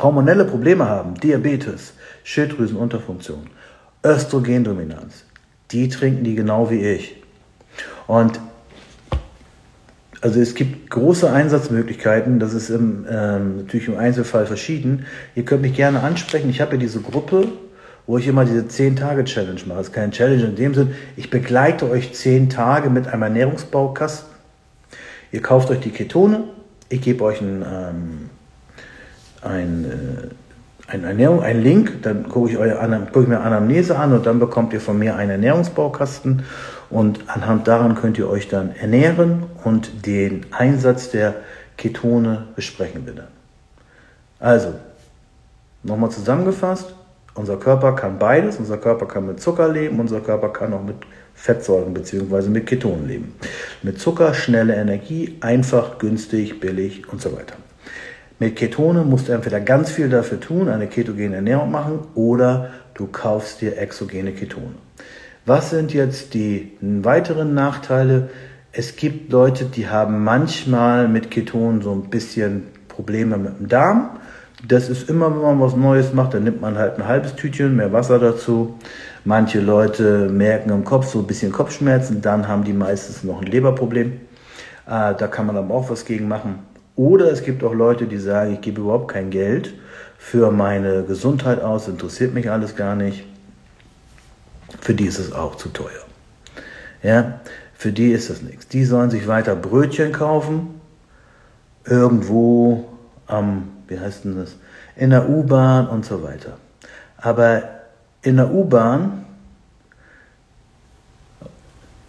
hormonelle 0.00 0.44
Probleme 0.44 0.88
haben, 0.88 1.14
Diabetes, 1.14 1.94
Schilddrüsenunterfunktion, 2.24 3.48
Östrogendominanz, 4.04 5.24
die 5.70 5.88
trinken 5.88 6.24
die 6.24 6.34
genau 6.34 6.70
wie 6.70 6.80
ich. 6.80 7.22
Und 8.06 8.40
also 10.20 10.40
es 10.40 10.54
gibt 10.54 10.90
große 10.90 11.30
Einsatzmöglichkeiten, 11.30 12.38
das 12.38 12.54
ist 12.54 12.70
im, 12.70 13.06
ähm, 13.10 13.58
natürlich 13.58 13.88
im 13.88 13.96
Einzelfall 13.96 14.46
verschieden. 14.46 15.06
Ihr 15.34 15.44
könnt 15.44 15.62
mich 15.62 15.74
gerne 15.74 16.00
ansprechen. 16.02 16.48
Ich 16.48 16.60
habe 16.60 16.72
ja 16.72 16.78
diese 16.78 17.00
Gruppe, 17.00 17.48
wo 18.06 18.18
ich 18.18 18.26
immer 18.26 18.44
diese 18.44 18.62
10-Tage-Challenge 18.62 19.60
mache. 19.66 19.78
Das 19.78 19.86
ist 19.88 19.92
keine 19.92 20.12
Challenge 20.12 20.44
in 20.44 20.56
dem 20.56 20.74
Sinn. 20.74 20.94
Ich 21.16 21.28
begleite 21.28 21.90
euch 21.90 22.14
10 22.14 22.48
Tage 22.48 22.88
mit 22.88 23.08
einem 23.08 23.22
Ernährungsbaukasten. 23.22 24.30
Ihr 25.32 25.42
kauft 25.42 25.70
euch 25.70 25.80
die 25.80 25.90
Ketone. 25.90 26.44
Ich 26.88 27.02
gebe 27.02 27.24
euch 27.24 27.40
ein, 27.40 27.62
ähm, 27.62 28.30
ein, 29.42 29.84
äh, 29.84 30.45
ein 30.86 31.04
Ernährung, 31.04 31.42
einen 31.42 31.62
Link. 31.62 32.02
Dann 32.02 32.28
gucke 32.28 32.50
ich, 32.50 32.56
gucke 32.56 33.22
ich 33.22 33.28
mir 33.28 33.40
Anamnese 33.40 33.98
an 33.98 34.12
und 34.12 34.26
dann 34.26 34.38
bekommt 34.38 34.72
ihr 34.72 34.80
von 34.80 34.98
mir 34.98 35.16
einen 35.16 35.30
Ernährungsbaukasten 35.30 36.42
und 36.90 37.28
anhand 37.28 37.66
daran 37.66 37.94
könnt 37.94 38.18
ihr 38.18 38.28
euch 38.28 38.48
dann 38.48 38.74
ernähren 38.76 39.44
und 39.64 40.06
den 40.06 40.46
Einsatz 40.52 41.10
der 41.10 41.34
Ketone 41.76 42.46
besprechen 42.54 43.04
bitte. 43.04 43.24
Also, 44.38 44.74
nochmal 45.82 46.10
zusammengefasst, 46.10 46.94
unser 47.34 47.56
Körper 47.56 47.94
kann 47.94 48.18
beides, 48.18 48.56
unser 48.56 48.78
Körper 48.78 49.06
kann 49.06 49.26
mit 49.26 49.40
Zucker 49.40 49.68
leben, 49.68 50.00
unser 50.00 50.20
Körper 50.20 50.50
kann 50.50 50.72
auch 50.72 50.82
mit 50.82 50.96
Fettsäuren 51.34 51.92
bzw. 51.92 52.48
mit 52.48 52.66
Ketonen 52.66 53.06
leben. 53.06 53.34
Mit 53.82 54.00
Zucker 54.00 54.32
schnelle 54.32 54.74
Energie, 54.74 55.36
einfach, 55.40 55.98
günstig, 55.98 56.60
billig 56.60 57.08
und 57.12 57.20
so 57.20 57.36
weiter. 57.36 57.56
Mit 58.38 58.56
Ketone 58.56 59.02
musst 59.02 59.28
du 59.28 59.32
entweder 59.32 59.60
ganz 59.60 59.90
viel 59.90 60.10
dafür 60.10 60.38
tun, 60.38 60.68
eine 60.68 60.88
ketogene 60.88 61.36
Ernährung 61.36 61.70
machen, 61.70 62.00
oder 62.14 62.70
du 62.92 63.06
kaufst 63.06 63.62
dir 63.62 63.78
exogene 63.78 64.32
Ketone. 64.32 64.74
Was 65.46 65.70
sind 65.70 65.94
jetzt 65.94 66.34
die 66.34 66.72
weiteren 66.80 67.54
Nachteile? 67.54 68.28
Es 68.72 68.96
gibt 68.96 69.32
Leute, 69.32 69.64
die 69.64 69.88
haben 69.88 70.22
manchmal 70.22 71.08
mit 71.08 71.30
Ketonen 71.30 71.80
so 71.80 71.92
ein 71.92 72.10
bisschen 72.10 72.64
Probleme 72.88 73.38
mit 73.38 73.58
dem 73.58 73.68
Darm. 73.68 74.18
Das 74.68 74.90
ist 74.90 75.08
immer, 75.08 75.30
wenn 75.34 75.40
man 75.40 75.60
was 75.60 75.74
Neues 75.74 76.12
macht, 76.12 76.34
dann 76.34 76.44
nimmt 76.44 76.60
man 76.60 76.76
halt 76.76 76.98
ein 76.98 77.06
halbes 77.06 77.36
Tütchen, 77.36 77.74
mehr 77.74 77.94
Wasser 77.94 78.18
dazu. 78.18 78.78
Manche 79.24 79.60
Leute 79.60 80.28
merken 80.28 80.68
im 80.70 80.84
Kopf 80.84 81.06
so 81.06 81.20
ein 81.20 81.26
bisschen 81.26 81.52
Kopfschmerzen, 81.52 82.20
dann 82.20 82.48
haben 82.48 82.64
die 82.64 82.74
meistens 82.74 83.24
noch 83.24 83.40
ein 83.40 83.46
Leberproblem. 83.46 84.12
Äh, 84.86 85.14
da 85.14 85.26
kann 85.26 85.46
man 85.46 85.56
aber 85.56 85.74
auch 85.74 85.88
was 85.88 86.04
gegen 86.04 86.28
machen. 86.28 86.65
Oder 86.96 87.30
es 87.30 87.42
gibt 87.42 87.62
auch 87.62 87.74
Leute, 87.74 88.06
die 88.06 88.18
sagen, 88.18 88.54
ich 88.54 88.62
gebe 88.62 88.80
überhaupt 88.80 89.12
kein 89.12 89.30
Geld 89.30 89.74
für 90.18 90.50
meine 90.50 91.04
Gesundheit 91.04 91.62
aus, 91.62 91.88
interessiert 91.88 92.32
mich 92.32 92.50
alles 92.50 92.74
gar 92.74 92.96
nicht. 92.96 93.24
Für 94.80 94.94
die 94.94 95.06
ist 95.06 95.18
es 95.18 95.32
auch 95.32 95.56
zu 95.56 95.68
teuer. 95.68 95.90
Ja, 97.02 97.40
für 97.74 97.92
die 97.92 98.12
ist 98.12 98.30
das 98.30 98.42
nichts. 98.42 98.68
Die 98.68 98.84
sollen 98.84 99.10
sich 99.10 99.28
weiter 99.28 99.54
Brötchen 99.54 100.12
kaufen, 100.12 100.80
irgendwo 101.84 102.88
am, 103.26 103.68
wie 103.88 104.00
heißt 104.00 104.24
denn 104.24 104.36
das, 104.36 104.56
in 104.96 105.10
der 105.10 105.28
U-Bahn 105.28 105.88
und 105.88 106.06
so 106.06 106.22
weiter. 106.22 106.56
Aber 107.18 107.62
in 108.22 108.36
der 108.36 108.50
U-Bahn, 108.50 109.26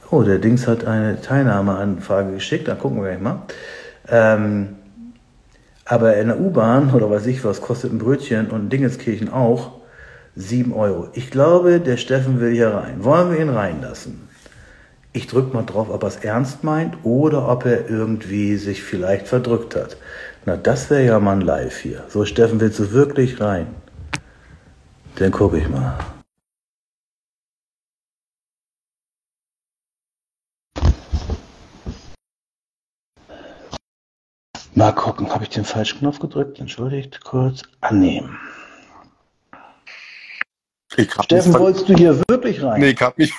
oh, 0.10 0.24
der 0.24 0.40
Dings 0.40 0.66
hat 0.66 0.86
eine 0.86 1.22
Teilnahmeanfrage 1.22 2.34
geschickt, 2.34 2.68
da 2.68 2.76
gucken 2.76 3.04
wir 3.04 3.10
gleich 3.10 3.22
mal. 3.22 3.42
Ähm, 4.10 4.76
aber 5.86 6.18
in 6.18 6.28
der 6.28 6.40
U-Bahn 6.40 6.92
oder 6.94 7.10
weiß 7.10 7.28
ich 7.28 7.44
was 7.46 7.62
kostet 7.62 7.94
ein 7.94 7.98
Brötchen 7.98 8.50
und 8.50 8.70
Dingenskirchen 8.70 9.32
auch 9.32 9.72
7 10.36 10.74
Euro. 10.74 11.08
Ich 11.14 11.32
glaube, 11.32 11.80
der 11.80 11.98
Steffen 11.98 12.40
will 12.40 12.54
hier 12.54 12.70
rein. 12.70 13.04
Wollen 13.04 13.32
wir 13.32 13.40
ihn 13.40 13.50
reinlassen? 13.50 14.28
Ich 15.14 15.26
drücke 15.28 15.56
mal 15.56 15.64
drauf, 15.64 15.90
ob 15.90 16.04
er 16.04 16.10
es 16.10 16.18
ernst 16.18 16.64
meint 16.64 16.98
oder 17.04 17.50
ob 17.50 17.66
er 17.66 17.90
irgendwie 17.90 18.56
sich 18.58 18.84
vielleicht 18.84 19.28
verdrückt 19.28 19.76
hat. 19.76 19.98
Na, 20.46 20.56
das 20.56 20.90
wäre 20.90 21.06
ja 21.06 21.20
mal 21.20 21.38
ein 21.38 21.42
Live 21.42 21.78
hier. 21.78 22.04
So, 22.10 22.24
Steffen, 22.24 22.60
willst 22.60 22.80
du 22.80 22.92
wirklich 22.92 23.42
rein? 23.42 23.68
Dann 25.16 25.32
gucke 25.32 25.58
ich 25.58 25.68
mal. 25.68 25.98
Mal 34.78 34.92
gucken, 34.92 35.34
habe 35.34 35.44
ich 35.44 35.50
den 35.50 35.66
falschen 35.66 35.98
Knopf 35.98 36.20
gedrückt? 36.20 36.60
Entschuldigt 36.60 37.24
kurz. 37.24 37.64
Annehmen. 37.82 38.38
Steffen, 41.24 41.56
wolltest 41.56 41.90
du 41.90 41.96
hier 41.96 42.22
wirklich 42.30 42.62
rein? 42.62 42.82
Nee, 42.82 42.90
ich 42.90 43.02
habe 43.02 43.16
mich 43.18 43.34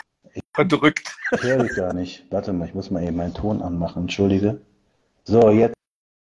verdrückt. 0.52 1.16
Höre 1.40 1.64
ich 1.64 1.76
gar 1.76 1.92
nicht. 1.92 2.24
Warte 2.30 2.52
mal, 2.52 2.66
ich 2.66 2.74
muss 2.74 2.90
mal 2.90 3.04
eben 3.04 3.14
meinen 3.14 3.34
Ton 3.34 3.62
anmachen. 3.62 4.02
Entschuldige. 4.02 4.60
So, 5.22 5.50
jetzt 5.50 5.74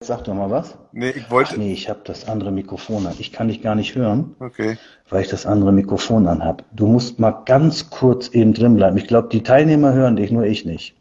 sag 0.03 0.25
doch 0.25 0.33
mal 0.33 0.49
was. 0.49 0.77
Nee, 0.91 1.11
ich 1.11 1.31
wollte. 1.31 1.51
Ach 1.53 1.57
nee, 1.57 1.71
ich 1.71 1.87
habe 1.87 2.01
das 2.03 2.27
andere 2.27 2.51
Mikrofon 2.51 3.07
an. 3.07 3.15
Ich 3.19 3.31
kann 3.31 3.47
dich 3.47 3.61
gar 3.61 3.75
nicht 3.75 3.95
hören, 3.95 4.35
Okay. 4.41 4.77
weil 5.07 5.21
ich 5.21 5.29
das 5.29 5.45
andere 5.45 5.71
Mikrofon 5.71 6.27
an 6.27 6.43
habe. 6.43 6.65
Du 6.73 6.87
musst 6.87 7.19
mal 7.19 7.31
ganz 7.45 7.89
kurz 7.89 8.27
eben 8.27 8.53
drin 8.53 8.75
bleiben. 8.75 8.97
Ich 8.97 9.07
glaube, 9.07 9.29
die 9.29 9.43
Teilnehmer 9.43 9.93
hören 9.93 10.17
dich, 10.17 10.29
nur 10.29 10.43
ich 10.43 10.65
nicht, 10.65 10.97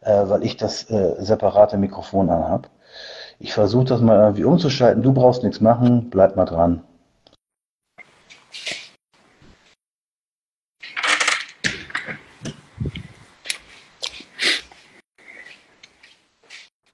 äh, 0.00 0.28
weil 0.28 0.42
ich 0.42 0.56
das 0.56 0.90
äh, 0.90 1.14
separate 1.20 1.78
Mikrofon 1.78 2.30
an 2.30 2.42
habe. 2.42 2.68
Ich 3.40 3.52
versuche 3.52 3.84
das 3.84 4.00
mal 4.00 4.18
irgendwie 4.18 4.44
umzuschalten. 4.44 5.02
Du 5.02 5.12
brauchst 5.12 5.44
nichts 5.44 5.60
machen. 5.60 6.10
Bleib 6.10 6.34
mal 6.36 6.44
dran. 6.44 6.82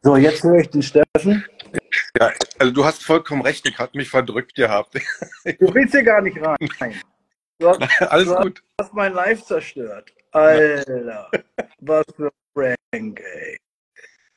So, 0.03 0.17
jetzt 0.17 0.43
höre 0.45 0.59
ich 0.61 0.69
den 0.69 0.83
Steffen. 0.83 1.45
Ja, 2.19 2.31
also 2.59 2.73
du 2.73 2.85
hast 2.85 3.03
vollkommen 3.03 3.41
recht, 3.43 3.67
ich 3.67 3.79
hatte 3.79 3.97
mich 3.97 4.11
verdrückt 4.11 4.55
gehabt. 4.55 4.95
Du 5.59 5.75
willst 5.75 5.95
hier 5.95 6.03
gar 6.03 6.21
nicht 6.23 6.39
rein. 6.41 6.57
Du 7.59 7.69
hast, 7.69 7.81
Alles 8.03 8.29
du 8.29 8.35
gut. 8.37 8.63
hast 8.81 8.93
mein 8.95 9.13
Live 9.15 9.45
zerstört. 9.45 10.13
Alter, 10.33 11.31
was 11.81 12.05
für 12.17 12.31
ein 12.55 12.75
Prank, 12.91 13.21
ey. 13.21 13.59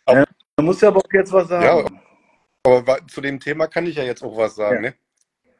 Ja, 0.09 0.23
Du 0.57 0.63
musst 0.63 0.81
ja 0.81 0.87
aber 0.87 0.97
auch 0.97 1.13
jetzt 1.13 1.31
was 1.31 1.47
sagen. 1.47 1.63
Ja. 1.63 2.01
Aber 2.63 3.07
zu 3.07 3.21
dem 3.21 3.39
Thema 3.39 3.67
kann 3.67 3.85
ich 3.85 3.95
ja 3.95 4.03
jetzt 4.03 4.23
auch 4.23 4.35
was 4.35 4.55
sagen. 4.55 4.83
Ja. 4.83 4.89
Ne? 4.89 4.95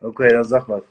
Okay, 0.01 0.29
dann 0.29 0.43
sag 0.43 0.67
was. 0.67 0.81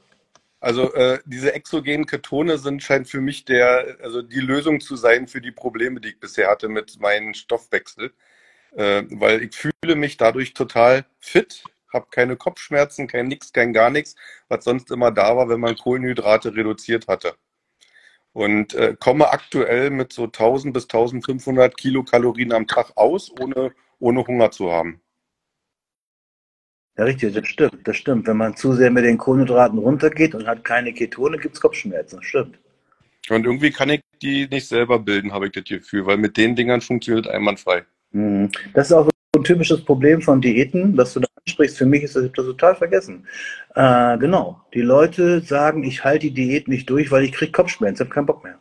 Also 0.59 0.93
äh, 0.93 1.19
diese 1.25 1.53
exogenen 1.53 2.05
Ketone 2.05 2.57
sind 2.57 2.81
scheint 2.81 3.09
für 3.09 3.21
mich 3.21 3.45
der, 3.45 3.97
also 4.01 4.21
die 4.21 4.39
Lösung 4.39 4.79
zu 4.79 4.95
sein 4.95 5.27
für 5.27 5.41
die 5.41 5.51
Probleme, 5.51 5.99
die 5.99 6.09
ich 6.09 6.19
bisher 6.19 6.49
hatte 6.49 6.69
mit 6.69 6.99
meinem 6.99 7.33
Stoffwechsel. 7.33 8.13
Äh, 8.71 9.03
weil 9.11 9.43
ich 9.43 9.55
fühle 9.55 9.95
mich 9.95 10.15
dadurch 10.17 10.53
total 10.53 11.05
fit, 11.19 11.63
habe 11.93 12.07
keine 12.09 12.37
Kopfschmerzen, 12.37 13.07
kein 13.07 13.27
nix, 13.27 13.51
kein 13.51 13.73
gar 13.73 13.89
nichts, 13.89 14.15
was 14.47 14.63
sonst 14.63 14.89
immer 14.89 15.11
da 15.11 15.35
war, 15.35 15.49
wenn 15.49 15.59
man 15.59 15.75
Kohlenhydrate 15.75 16.55
reduziert 16.55 17.07
hatte. 17.07 17.35
Und 18.33 18.73
äh, 18.73 18.95
komme 18.99 19.31
aktuell 19.31 19.89
mit 19.89 20.13
so 20.13 20.25
1000 20.25 20.73
bis 20.73 20.83
1500 20.83 21.75
Kilokalorien 21.77 22.53
am 22.53 22.67
Tag 22.67 22.91
aus, 22.95 23.31
ohne, 23.39 23.73
ohne 23.99 24.25
Hunger 24.25 24.51
zu 24.51 24.71
haben. 24.71 25.01
Ja, 26.97 27.03
richtig, 27.03 27.33
das 27.33 27.47
stimmt, 27.47 27.87
das 27.87 27.95
stimmt. 27.95 28.27
Wenn 28.27 28.37
man 28.37 28.55
zu 28.55 28.73
sehr 28.73 28.89
mit 28.89 29.05
den 29.05 29.17
Kohlenhydraten 29.17 29.77
runtergeht 29.77 30.33
und 30.33 30.47
hat 30.47 30.63
keine 30.63 30.93
Ketone, 30.93 31.37
gibt 31.37 31.55
es 31.55 31.61
Kopfschmerzen. 31.61 32.17
Das 32.17 32.25
stimmt. 32.25 32.59
Und 33.29 33.45
irgendwie 33.45 33.71
kann 33.71 33.89
ich 33.89 34.01
die 34.21 34.47
nicht 34.47 34.67
selber 34.67 34.97
bilden, 34.99 35.33
habe 35.33 35.47
ich 35.47 35.51
das 35.51 35.65
Gefühl, 35.65 36.05
weil 36.05 36.17
mit 36.17 36.37
den 36.37 36.55
Dingern 36.55 36.81
funktioniert 36.81 37.27
einwandfrei. 37.27 37.83
Mhm. 38.11 38.49
Das 38.73 38.87
ist 38.87 38.93
auch 38.93 39.05
so 39.05 39.39
ein 39.39 39.43
typisches 39.43 39.83
Problem 39.83 40.21
von 40.21 40.41
Diäten, 40.41 40.95
das 40.95 41.13
du 41.13 41.19
da 41.19 41.27
ansprichst. 41.45 41.77
Für 41.77 41.85
mich 41.85 42.03
ist 42.03 42.15
das, 42.15 42.31
das 42.35 42.45
total 42.45 42.75
vergessen. 42.75 43.27
Äh, 43.75 44.17
genau. 44.17 44.61
Die 44.73 44.81
Leute 44.81 45.41
sagen, 45.41 45.83
ich 45.83 46.03
halte 46.03 46.27
die 46.27 46.33
Diät 46.33 46.67
nicht 46.67 46.89
durch, 46.89 47.11
weil 47.11 47.25
ich 47.25 47.31
kriege 47.33 47.51
Kopfschmerzen, 47.51 48.03
ich 48.03 48.07
habe 48.07 48.13
keinen 48.13 48.25
Bock 48.25 48.43
mehr. 48.43 48.57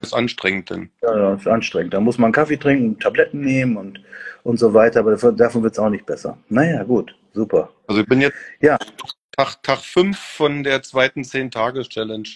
Ist 0.00 0.14
anstrengend 0.14 0.70
denn. 0.70 0.90
Ja, 1.02 1.16
ja, 1.16 1.34
ist 1.34 1.48
anstrengend. 1.48 1.94
Da 1.94 2.00
muss 2.00 2.18
man 2.18 2.32
Kaffee 2.32 2.56
trinken, 2.56 2.98
Tabletten 2.98 3.40
nehmen 3.40 3.76
und, 3.76 4.00
und 4.42 4.58
so 4.58 4.74
weiter, 4.74 5.00
aber 5.00 5.12
davon, 5.12 5.36
davon 5.36 5.62
wird 5.62 5.74
es 5.74 5.78
auch 5.78 5.90
nicht 5.90 6.06
besser. 6.06 6.38
Naja, 6.48 6.82
gut, 6.84 7.14
super. 7.32 7.70
Also 7.86 8.02
ich 8.02 8.08
bin 8.08 8.20
jetzt 8.20 8.36
Ja. 8.60 8.78
Tag, 9.36 9.62
Tag 9.62 9.80
5 9.80 10.18
von 10.18 10.62
der 10.62 10.82
zweiten 10.82 11.20
10-Tages-Challenge. 11.22 12.28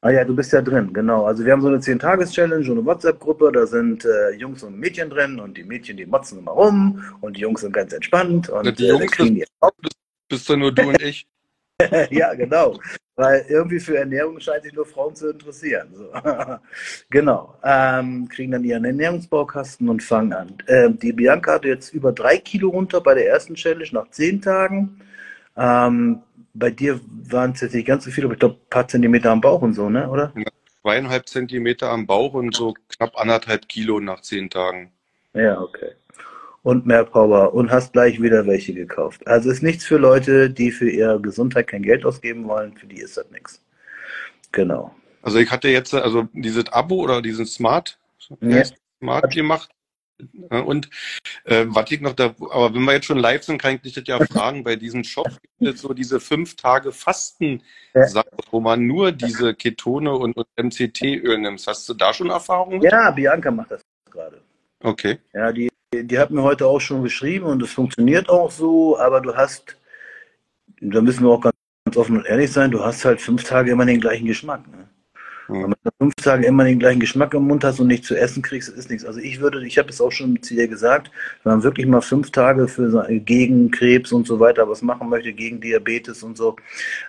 Ah 0.00 0.10
ja, 0.10 0.24
du 0.24 0.36
bist 0.36 0.52
ja 0.52 0.62
drin, 0.62 0.92
genau. 0.92 1.24
Also 1.24 1.44
wir 1.44 1.52
haben 1.52 1.62
so 1.62 1.68
eine 1.68 1.78
10-Tages-Challenge, 1.78 2.64
so 2.64 2.72
eine 2.72 2.84
WhatsApp-Gruppe, 2.84 3.50
da 3.52 3.66
sind 3.66 4.04
äh, 4.04 4.30
Jungs 4.36 4.62
und 4.62 4.78
Mädchen 4.78 5.10
drin 5.10 5.40
und 5.40 5.56
die 5.56 5.64
Mädchen, 5.64 5.96
die 5.96 6.06
motzen 6.06 6.38
immer 6.38 6.52
rum 6.52 7.02
und 7.20 7.36
die 7.36 7.40
Jungs 7.40 7.62
sind 7.62 7.72
ganz 7.72 7.92
entspannt 7.92 8.48
und 8.48 8.64
Ja, 8.66 8.72
die 8.72 8.86
äh, 8.86 8.88
Jungs, 8.90 9.12
kriegen 9.12 9.34
die 9.34 9.44
Bist 10.28 10.48
du 10.48 10.56
nur 10.56 10.72
du 10.72 10.88
und 10.88 11.02
ich? 11.02 11.26
ja, 12.10 12.34
genau. 12.34 12.78
Weil 13.16 13.46
irgendwie 13.48 13.80
für 13.80 13.96
Ernährung 13.96 14.40
scheint 14.40 14.64
sich 14.64 14.72
nur 14.72 14.86
Frauen 14.86 15.14
zu 15.14 15.30
interessieren. 15.30 15.88
So. 15.92 16.10
genau. 17.10 17.54
Ähm, 17.64 18.28
kriegen 18.28 18.52
dann 18.52 18.64
ihren 18.64 18.84
Ernährungsbaukasten 18.84 19.88
und 19.88 20.02
fangen 20.02 20.32
an. 20.32 20.58
Ähm, 20.68 20.98
die 20.98 21.12
Bianca 21.12 21.54
hatte 21.54 21.68
jetzt 21.68 21.92
über 21.94 22.12
drei 22.12 22.38
Kilo 22.38 22.68
runter 22.68 23.00
bei 23.00 23.14
der 23.14 23.28
ersten 23.28 23.54
Challenge 23.54 23.88
nach 23.92 24.10
zehn 24.10 24.40
Tagen. 24.40 25.00
Ähm, 25.56 26.22
bei 26.52 26.70
dir 26.70 27.00
waren 27.30 27.52
es 27.52 27.60
jetzt 27.60 27.74
nicht 27.74 27.86
ganz 27.86 28.04
so 28.04 28.10
viele, 28.10 28.26
aber 28.26 28.34
ich 28.34 28.40
glaube, 28.40 28.56
ein 28.56 28.70
paar 28.70 28.88
Zentimeter 28.88 29.30
am 29.30 29.40
Bauch 29.40 29.62
und 29.62 29.74
so, 29.74 29.88
ne? 29.88 30.08
Oder? 30.08 30.32
Zweieinhalb 30.82 31.28
Zentimeter 31.28 31.90
am 31.90 32.06
Bauch 32.06 32.34
und 32.34 32.54
so 32.54 32.74
knapp 32.88 33.18
anderthalb 33.18 33.68
Kilo 33.68 34.00
nach 34.00 34.20
zehn 34.20 34.48
Tagen. 34.48 34.92
Ja, 35.34 35.60
okay. 35.60 35.92
Und 36.66 36.84
mehr 36.84 37.04
Power 37.04 37.54
und 37.54 37.70
hast 37.70 37.92
gleich 37.92 38.20
wieder 38.20 38.44
welche 38.48 38.74
gekauft. 38.74 39.24
Also 39.24 39.50
ist 39.50 39.62
nichts 39.62 39.84
für 39.84 39.98
Leute, 39.98 40.50
die 40.50 40.72
für 40.72 40.90
ihre 40.90 41.20
Gesundheit 41.20 41.68
kein 41.68 41.84
Geld 41.84 42.04
ausgeben 42.04 42.48
wollen. 42.48 42.76
Für 42.76 42.88
die 42.88 42.96
ist 43.00 43.16
das 43.16 43.30
nichts. 43.30 43.62
Genau. 44.50 44.92
Also 45.22 45.38
ich 45.38 45.48
hatte 45.48 45.68
jetzt 45.68 45.94
also 45.94 46.26
dieses 46.32 46.66
Abo 46.72 46.96
oder 46.96 47.22
diesen 47.22 47.46
Smart, 47.46 48.00
Ja. 48.40 48.64
Smart 48.98 49.32
gemacht. 49.32 49.70
Ja, 50.50 50.58
Und 50.58 50.90
äh, 51.44 51.66
was 51.68 51.88
ich 51.92 52.00
noch 52.00 52.14
da, 52.14 52.34
aber 52.50 52.74
wenn 52.74 52.82
wir 52.82 52.94
jetzt 52.94 53.06
schon 53.06 53.18
live 53.18 53.44
sind, 53.44 53.62
kann 53.62 53.76
ich 53.76 53.82
dich 53.82 53.92
das 53.92 54.04
ja 54.08 54.18
fragen, 54.26 54.64
bei 54.64 54.74
diesem 54.74 55.04
Shop 55.04 55.28
gibt 55.60 55.72
es 55.76 55.80
so 55.82 55.94
diese 55.94 56.18
fünf 56.18 56.56
Tage 56.56 56.90
Fasten, 56.90 57.62
Ja. 57.94 58.24
Wo 58.50 58.58
man 58.58 58.88
nur 58.88 59.12
diese 59.12 59.54
Ketone 59.54 60.12
und, 60.16 60.36
und 60.36 60.48
MCT-Öl 60.60 61.38
nimmt. 61.38 61.64
Hast 61.64 61.88
du 61.88 61.94
da 61.94 62.12
schon 62.12 62.30
Erfahrung 62.30 62.78
mit? 62.78 62.90
Ja, 62.90 63.12
Bianca 63.12 63.52
macht 63.52 63.70
das 63.70 63.82
gerade. 64.10 64.42
Okay. 64.80 65.18
Ja, 65.32 65.52
die, 65.52 65.68
die 65.94 66.18
hat 66.18 66.30
mir 66.30 66.42
heute 66.42 66.66
auch 66.66 66.80
schon 66.80 67.02
geschrieben 67.02 67.46
und 67.46 67.62
es 67.62 67.72
funktioniert 67.72 68.28
auch 68.28 68.50
so, 68.50 68.98
aber 68.98 69.20
du 69.20 69.34
hast, 69.34 69.78
da 70.80 71.00
müssen 71.00 71.24
wir 71.24 71.30
auch 71.30 71.40
ganz, 71.40 71.54
offen 71.94 72.18
und 72.18 72.26
ehrlich 72.26 72.52
sein, 72.52 72.72
du 72.72 72.82
hast 72.82 73.04
halt 73.04 73.20
fünf 73.20 73.44
Tage 73.44 73.70
immer 73.70 73.86
den 73.86 74.00
gleichen 74.00 74.26
Geschmack. 74.26 74.66
Ne? 74.68 74.88
Hm. 75.46 75.62
Wenn 75.62 75.70
du 75.70 75.90
fünf 75.98 76.14
Tage 76.16 76.46
immer 76.46 76.64
den 76.64 76.78
gleichen 76.78 77.00
Geschmack 77.00 77.34
im 77.34 77.44
Mund 77.46 77.62
hast 77.64 77.78
und 77.80 77.86
nichts 77.86 78.08
zu 78.08 78.16
essen 78.16 78.42
kriegst, 78.42 78.68
ist 78.68 78.90
nichts. 78.90 79.04
Also 79.04 79.20
ich 79.20 79.40
würde, 79.40 79.64
ich 79.66 79.78
habe 79.78 79.88
es 79.90 80.00
auch 80.00 80.10
schon 80.10 80.42
zu 80.42 80.54
dir 80.54 80.66
gesagt, 80.68 81.10
wenn 81.44 81.52
man 81.54 81.62
wirklich 81.62 81.86
mal 81.86 82.00
fünf 82.00 82.30
Tage 82.30 82.66
für 82.68 82.90
so- 82.90 83.02
gegen 83.08 83.70
Krebs 83.70 84.12
und 84.12 84.26
so 84.26 84.40
weiter 84.40 84.68
was 84.68 84.82
machen 84.82 85.08
möchte, 85.08 85.32
gegen 85.32 85.60
Diabetes 85.60 86.22
und 86.22 86.36
so, 86.36 86.56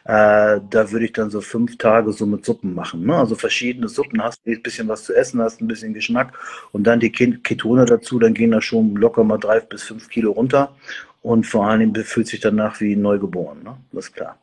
äh, 0.05 0.59
da 0.69 0.91
würde 0.91 1.05
ich 1.05 1.13
dann 1.13 1.29
so 1.29 1.41
fünf 1.41 1.77
Tage 1.77 2.11
so 2.13 2.25
mit 2.25 2.45
Suppen 2.45 2.73
machen. 2.73 3.05
Ne? 3.05 3.15
Also 3.15 3.35
verschiedene 3.35 3.87
Suppen, 3.87 4.21
hast 4.21 4.45
ein 4.45 4.61
bisschen 4.61 4.87
was 4.87 5.03
zu 5.03 5.15
essen, 5.15 5.41
hast 5.41 5.61
ein 5.61 5.67
bisschen 5.67 5.93
Geschmack 5.93 6.33
und 6.71 6.85
dann 6.85 6.99
die 6.99 7.11
Ket- 7.11 7.43
Ketone 7.43 7.85
dazu, 7.85 8.19
dann 8.19 8.33
gehen 8.33 8.51
da 8.51 8.61
schon 8.61 8.95
locker 8.95 9.23
mal 9.23 9.37
drei 9.37 9.59
bis 9.59 9.83
fünf 9.83 10.09
Kilo 10.09 10.31
runter 10.31 10.75
und 11.23 11.45
vor 11.45 11.67
allen 11.67 11.79
Dingen 11.79 12.05
fühlt 12.05 12.27
sich 12.27 12.39
danach 12.39 12.79
wie 12.79 12.95
neugeboren. 12.95 13.63
Ne? 13.63 13.75
Das 13.91 14.05
ist 14.05 14.13
klar. 14.13 14.37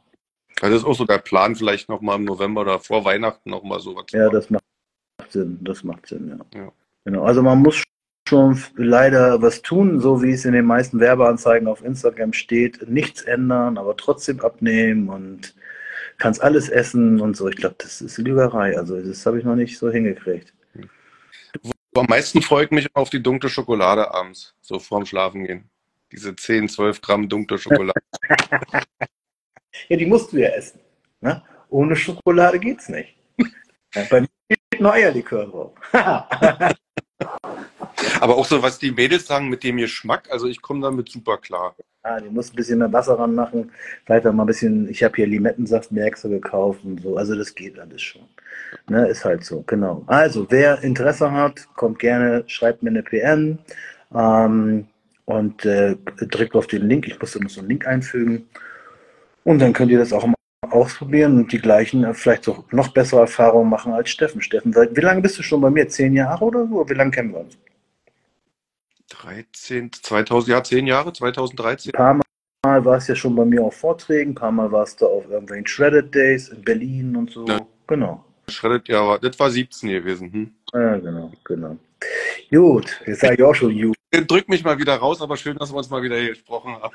Also 0.61 0.75
das 0.75 0.83
ist 0.83 0.89
auch 0.89 0.95
so 0.95 1.05
der 1.05 1.19
Plan, 1.19 1.57
vielleicht 1.57 1.89
nochmal 1.89 2.17
im 2.19 2.25
November 2.25 2.63
oder 2.63 2.79
vor 2.79 3.05
Weihnachten 3.05 3.51
nochmal 3.51 3.81
sowas 3.81 4.05
zu 4.09 4.17
Ja, 4.17 4.25
machen. 4.27 4.35
das 4.35 4.51
macht 4.51 4.63
Sinn. 5.29 5.59
Das 5.63 5.85
macht 5.85 6.07
Sinn, 6.07 6.29
ja. 6.53 6.61
Ja. 6.61 6.73
Genau. 7.05 7.25
Also 7.25 7.43
man 7.43 7.59
muss 7.59 7.83
schon 8.29 8.63
leider 8.77 9.43
was 9.43 9.61
tun, 9.63 10.01
so 10.01 10.23
wie 10.23 10.31
es 10.33 10.45
in 10.45 10.53
den 10.53 10.65
meisten 10.65 11.01
Werbeanzeigen 11.01 11.69
auf 11.69 11.85
Instagram 11.85 12.33
steht. 12.33 12.89
Nichts 12.89 13.23
ändern, 13.23 13.77
aber 13.77 13.97
trotzdem 13.97 14.41
abnehmen 14.41 15.09
und 15.11 15.55
kannst 16.19 16.41
alles 16.43 16.69
essen 16.69 17.21
und 17.21 17.37
so. 17.37 17.49
Ich 17.49 17.57
glaube, 17.57 17.77
das 17.79 18.01
ist 18.01 18.17
Lügerei. 18.19 18.79
Also 18.79 19.01
das 19.03 19.27
habe 19.27 19.39
ich 19.39 19.45
noch 19.45 19.57
nicht 19.57 19.77
so 19.79 19.91
hingekriegt. 19.91 20.55
Am 21.97 22.07
meisten 22.07 22.43
freue 22.43 22.65
ich 22.65 22.71
mich 22.71 22.89
auf 22.95 23.11
die 23.11 23.23
dunkle 23.23 23.49
Schokolade 23.49 24.13
abends, 24.13 24.55
so 24.61 24.79
vorm 24.81 25.07
Schlafengehen. 25.07 25.69
Diese 26.11 26.35
10, 26.35 26.69
12 26.69 27.01
Gramm 27.01 27.29
dunkle 27.29 27.59
Schokolade. 27.59 28.01
Ja, 29.89 29.97
die 29.97 30.07
musst 30.07 30.33
du 30.33 30.39
ja 30.39 30.49
essen. 30.49 30.81
Ne? 31.21 31.43
Ohne 31.69 31.97
Schokolade 31.97 32.59
geht's 32.59 32.89
nicht. 32.89 33.17
Bei 34.11 34.21
mir 34.21 34.29
steht 34.47 34.81
ein 34.81 34.87
Eierlikör 34.87 35.47
drauf. 35.47 35.73
Aber 38.21 38.37
auch 38.37 38.45
so, 38.45 38.63
was 38.63 38.79
die 38.79 38.91
Mädels 38.91 39.27
sagen 39.27 39.49
mit 39.49 39.65
dem 39.65 39.77
Geschmack, 39.77 40.29
also 40.31 40.47
ich 40.47 40.61
komme 40.61 40.81
damit 40.81 41.09
super 41.09 41.39
klar. 41.39 41.75
Ja, 42.05 42.21
die 42.21 42.29
muss 42.29 42.53
ein 42.53 42.57
bisschen 42.57 42.79
mehr 42.79 42.93
Wasser 42.93 43.19
ranmachen. 43.19 43.73
Weiter 44.07 44.33
mal 44.33 44.43
ein 44.45 44.47
bisschen, 44.47 44.89
ich 44.91 45.03
habe 45.03 45.17
hier 45.17 45.27
Limettensaft 45.27 45.91
Merkse 45.91 46.29
gekauft 46.29 46.81
und 46.85 47.01
so. 47.01 47.17
Also 47.17 47.35
das 47.35 47.55
geht 47.55 47.79
alles 47.79 48.03
schon. 48.03 48.23
Ne, 48.89 49.09
ist 49.09 49.25
halt 49.25 49.45
so, 49.45 49.63
genau. 49.67 50.05
Also, 50.07 50.47
wer 50.51 50.83
Interesse 50.83 51.33
hat, 51.33 51.67
kommt 51.77 51.99
gerne, 51.99 52.45
schreibt 52.47 52.83
mir 52.83 52.91
eine 52.91 53.03
PN 53.03 53.59
ähm, 54.15 54.87
und 55.25 55.65
äh, 55.65 55.97
drückt 56.29 56.55
auf 56.55 56.67
den 56.67 56.89
Link. 56.89 57.07
Ich 57.07 57.19
muss 57.19 57.33
da 57.33 57.41
noch 57.41 57.49
so 57.49 57.61
einen 57.61 57.71
Link 57.71 57.87
einfügen. 57.87 58.49
Und 59.45 59.59
dann 59.61 59.73
könnt 59.73 59.91
ihr 59.91 59.99
das 59.99 60.13
auch 60.13 60.27
mal 60.27 60.35
ausprobieren 60.71 61.39
und 61.39 61.53
die 61.53 61.61
gleichen, 61.61 62.05
äh, 62.05 62.15
vielleicht 62.15 62.45
so 62.45 62.65
noch 62.71 62.89
bessere 62.89 63.21
Erfahrungen 63.21 63.71
machen 63.71 63.93
als 63.93 64.11
Steffen. 64.11 64.41
Steffen, 64.41 64.75
wie 64.75 65.01
lange 65.01 65.21
bist 65.21 65.39
du 65.39 65.43
schon 65.43 65.61
bei 65.61 65.71
mir? 65.71 65.89
Zehn 65.89 66.15
Jahre 66.15 66.45
oder 66.45 66.67
so? 66.67 66.89
Wie 66.89 66.95
lange 66.95 67.11
kennen 67.11 67.33
wir 67.33 67.41
uns? 67.41 67.57
13, 69.11 69.93
2000, 69.93 70.49
ja, 70.49 70.63
10 70.63 70.87
Jahre, 70.87 71.13
2013. 71.13 71.95
Ein 71.95 71.97
paar 71.97 72.21
Mal 72.65 72.85
war 72.85 72.97
es 72.97 73.07
ja 73.07 73.15
schon 73.15 73.37
bei 73.37 73.45
mir 73.45 73.63
auf 73.63 73.77
Vorträgen, 73.77 74.33
ein 74.33 74.35
paar 74.35 74.51
Mal 74.51 74.73
warst 74.73 75.01
du 75.01 75.07
auf 75.07 75.29
irgendwelchen 75.29 75.67
Shredded 75.67 76.15
Days 76.15 76.49
in 76.49 76.63
Berlin 76.63 77.15
und 77.15 77.31
so. 77.31 77.47
Ja. 77.47 77.61
Genau. 77.87 78.25
Shredded, 78.49 78.89
ja, 78.89 79.19
das 79.19 79.39
war 79.39 79.51
17 79.51 79.91
gewesen. 79.91 80.33
Hm? 80.33 80.55
Ja, 80.73 80.97
genau, 80.97 81.33
genau. 81.45 81.77
Gut, 82.51 83.01
jetzt 83.07 83.21
sage 83.21 83.35
ich 83.35 83.43
auch 83.43 83.55
schon 83.55 83.79
gut. 83.79 83.97
Drück 84.27 84.49
mich 84.49 84.65
mal 84.65 84.79
wieder 84.79 84.97
raus, 84.97 85.21
aber 85.21 85.37
schön, 85.37 85.57
dass 85.57 85.73
wir 85.73 85.77
uns 85.77 85.91
mal 85.91 86.03
wieder 86.03 86.17
hier 86.17 86.31
gesprochen 86.31 86.75
haben. 86.75 86.95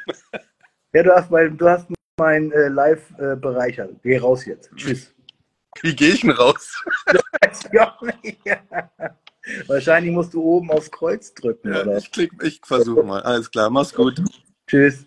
Ja, 0.93 1.03
du 1.03 1.12
hast, 1.15 1.29
mein, 1.29 1.55
du 1.55 1.69
hast 1.69 1.88
meinen 2.19 2.51
äh, 2.51 2.67
Live 2.67 3.12
äh, 3.17 3.36
bereichert. 3.36 3.95
Geh 4.03 4.17
raus 4.17 4.45
jetzt. 4.45 4.69
Tschüss. 4.75 5.13
Wie 5.82 5.95
gehe 5.95 6.13
ich 6.13 6.21
denn 6.21 6.32
raus? 6.32 6.84
Weiß 7.41 7.62
ich 7.71 7.79
auch 7.79 8.01
nicht. 8.01 8.39
Wahrscheinlich 9.67 10.12
musst 10.13 10.34
du 10.34 10.43
oben 10.43 10.69
aufs 10.71 10.91
Kreuz 10.91 11.34
drücken, 11.34 11.73
ja, 11.73 11.82
oder? 11.82 11.97
Ich, 11.97 12.12
klick, 12.12 12.32
ich 12.43 12.62
versuche 12.63 13.03
mal. 13.03 13.21
Alles 13.21 13.49
klar, 13.49 13.69
mach's 13.69 13.93
gut. 13.93 14.21
Tschüss. 14.67 15.05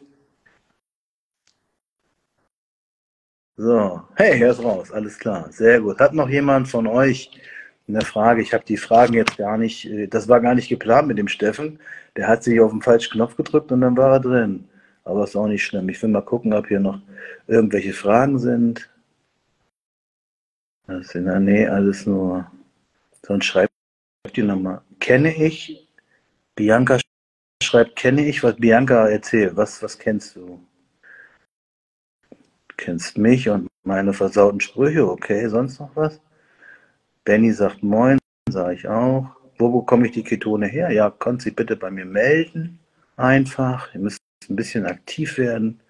So, 3.57 4.03
hey, 4.17 4.41
er 4.41 4.51
ist 4.51 4.63
raus, 4.63 4.91
alles 4.91 5.19
klar, 5.19 5.53
sehr 5.53 5.81
gut. 5.81 6.01
Hat 6.01 6.15
noch 6.15 6.29
jemand 6.29 6.69
von 6.69 6.87
euch 6.87 7.31
eine 7.87 8.01
Frage? 8.01 8.41
Ich 8.43 8.55
habe 8.55 8.65
die 8.65 8.79
Fragen 8.79 9.13
jetzt 9.13 9.37
gar 9.37 9.59
nicht, 9.59 9.85
äh, 9.85 10.09
das 10.09 10.27
war 10.29 10.41
gar 10.41 10.55
nicht 10.55 10.69
geplant 10.69 11.07
mit 11.07 11.19
dem 11.19 11.29
Steffen. 11.29 11.79
Der 12.17 12.29
hat 12.29 12.43
sich 12.43 12.59
auf 12.61 12.73
den 12.73 12.83
falschen 12.83 13.13
Knopf 13.13 13.37
gedrückt 13.37 13.71
und 13.71 13.83
dann 13.83 13.97
war 13.97 14.15
er 14.15 14.21
drin. 14.21 14.69
Aber 15.05 15.25
ist 15.25 15.37
auch 15.37 15.47
nicht 15.47 15.65
schlimm. 15.65 15.89
Ich 15.89 16.03
will 16.03 16.11
mal 16.11 16.23
gucken, 16.23 16.53
ob 16.53 16.69
hier 16.69 16.81
noch 16.81 17.01
irgendwelche 17.47 17.93
Fragen 17.93 18.39
sind. 18.39 18.89
Das 20.87 21.09
sind 21.09 21.27
ja, 21.27 21.41
nee, 21.41 21.67
alles 21.67 22.07
nur. 22.07 22.51
Sonst 23.25 23.47
schreibt 23.47 23.73
ihr 24.35 24.45
nochmal. 24.45 24.83
Kenne 25.01 25.35
ich? 25.35 25.89
Bianca 26.55 26.99
schreibt, 27.63 27.97
kenne 27.97 28.27
ich, 28.27 28.43
was 28.43 28.57
Bianca 28.57 29.09
erzählt. 29.09 29.57
Was, 29.57 29.83
was 29.83 29.99
kennst 29.99 30.37
du? 30.37 30.61
kennst 32.83 33.17
mich 33.17 33.49
und 33.49 33.69
meine 33.85 34.13
versauten 34.13 34.61
Sprüche, 34.61 35.09
okay, 35.09 35.47
sonst 35.49 35.79
noch 35.79 35.95
was? 35.95 36.21
Benny 37.25 37.53
sagt 37.53 37.83
Moin, 37.83 38.19
sage 38.51 38.75
ich 38.75 38.89
auch. 38.89 39.27
Wo 39.59 39.81
bekomme 39.81 40.07
ich 40.07 40.13
die 40.13 40.25
Ketone 40.25 40.67
her? 40.67 40.91
Ja, 40.91 41.11
konnt 41.11 41.43
sie 41.43 41.53
bitte 41.53 41.77
bei 41.77 41.91
mir 41.91 42.05
melden. 42.05 42.81
Einfach. 43.17 43.95
Ihr 43.95 44.01
müsst 44.01 44.19
ein 44.53 44.57
bisschen 44.57 44.87
aktiv 44.87 45.39
werden. 45.39 45.81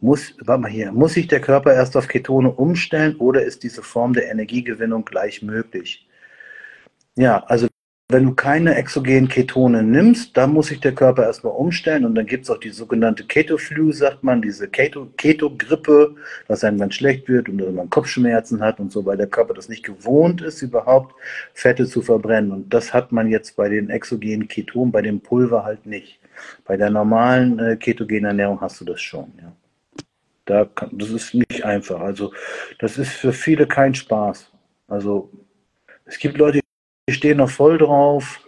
Muss, 0.00 0.34
warte 0.40 0.62
mal 0.62 0.70
hier, 0.70 0.92
muss 0.92 1.14
sich 1.14 1.28
der 1.28 1.40
Körper 1.40 1.74
erst 1.74 1.96
auf 1.96 2.08
Ketone 2.08 2.50
umstellen 2.50 3.16
oder 3.16 3.42
ist 3.42 3.62
diese 3.62 3.82
Form 3.82 4.12
der 4.12 4.30
Energiegewinnung 4.30 5.04
gleich 5.04 5.42
möglich? 5.42 6.08
Ja, 7.16 7.44
also 7.44 7.68
wenn 8.10 8.24
du 8.24 8.34
keine 8.34 8.74
exogenen 8.74 9.28
Ketone 9.28 9.82
nimmst, 9.84 10.36
dann 10.36 10.52
muss 10.52 10.66
sich 10.68 10.80
der 10.80 10.94
Körper 10.94 11.24
erstmal 11.24 11.52
umstellen 11.52 12.04
und 12.04 12.16
dann 12.16 12.26
gibt 12.26 12.44
es 12.44 12.50
auch 12.50 12.58
die 12.58 12.70
sogenannte 12.70 13.24
Keto-Flu, 13.24 13.92
sagt 13.92 14.24
man, 14.24 14.42
diese 14.42 14.68
Keto-Grippe, 14.68 16.16
dass 16.48 16.64
einem 16.64 16.78
ganz 16.78 16.96
schlecht 16.96 17.28
wird 17.28 17.48
und 17.48 17.58
dass 17.58 17.72
man 17.72 17.88
Kopfschmerzen 17.88 18.62
hat 18.62 18.80
und 18.80 18.90
so, 18.90 19.06
weil 19.06 19.16
der 19.16 19.28
Körper 19.28 19.54
das 19.54 19.68
nicht 19.68 19.84
gewohnt 19.84 20.42
ist, 20.42 20.60
überhaupt 20.62 21.14
Fette 21.54 21.86
zu 21.86 22.02
verbrennen. 22.02 22.50
Und 22.50 22.74
das 22.74 22.92
hat 22.92 23.12
man 23.12 23.28
jetzt 23.28 23.54
bei 23.56 23.68
den 23.68 23.90
exogenen 23.90 24.48
Ketonen, 24.48 24.90
bei 24.90 25.02
dem 25.02 25.20
Pulver 25.20 25.64
halt 25.64 25.86
nicht. 25.86 26.19
Bei 26.64 26.76
der 26.76 26.90
normalen 26.90 27.58
äh, 27.58 27.76
ketogenen 27.76 28.26
Ernährung 28.26 28.60
hast 28.60 28.80
du 28.80 28.84
das 28.84 29.00
schon. 29.00 29.32
Ja. 29.40 29.52
Da 30.44 30.64
kann, 30.64 30.90
das 30.92 31.10
ist 31.10 31.34
nicht 31.34 31.64
einfach. 31.64 32.00
Also 32.00 32.32
das 32.78 32.98
ist 32.98 33.12
für 33.12 33.32
viele 33.32 33.66
kein 33.66 33.94
Spaß. 33.94 34.50
Also 34.88 35.30
es 36.04 36.18
gibt 36.18 36.38
Leute, 36.38 36.60
ich 37.06 37.16
stehe 37.16 37.36
noch 37.36 37.50
voll 37.50 37.78
drauf. 37.78 38.40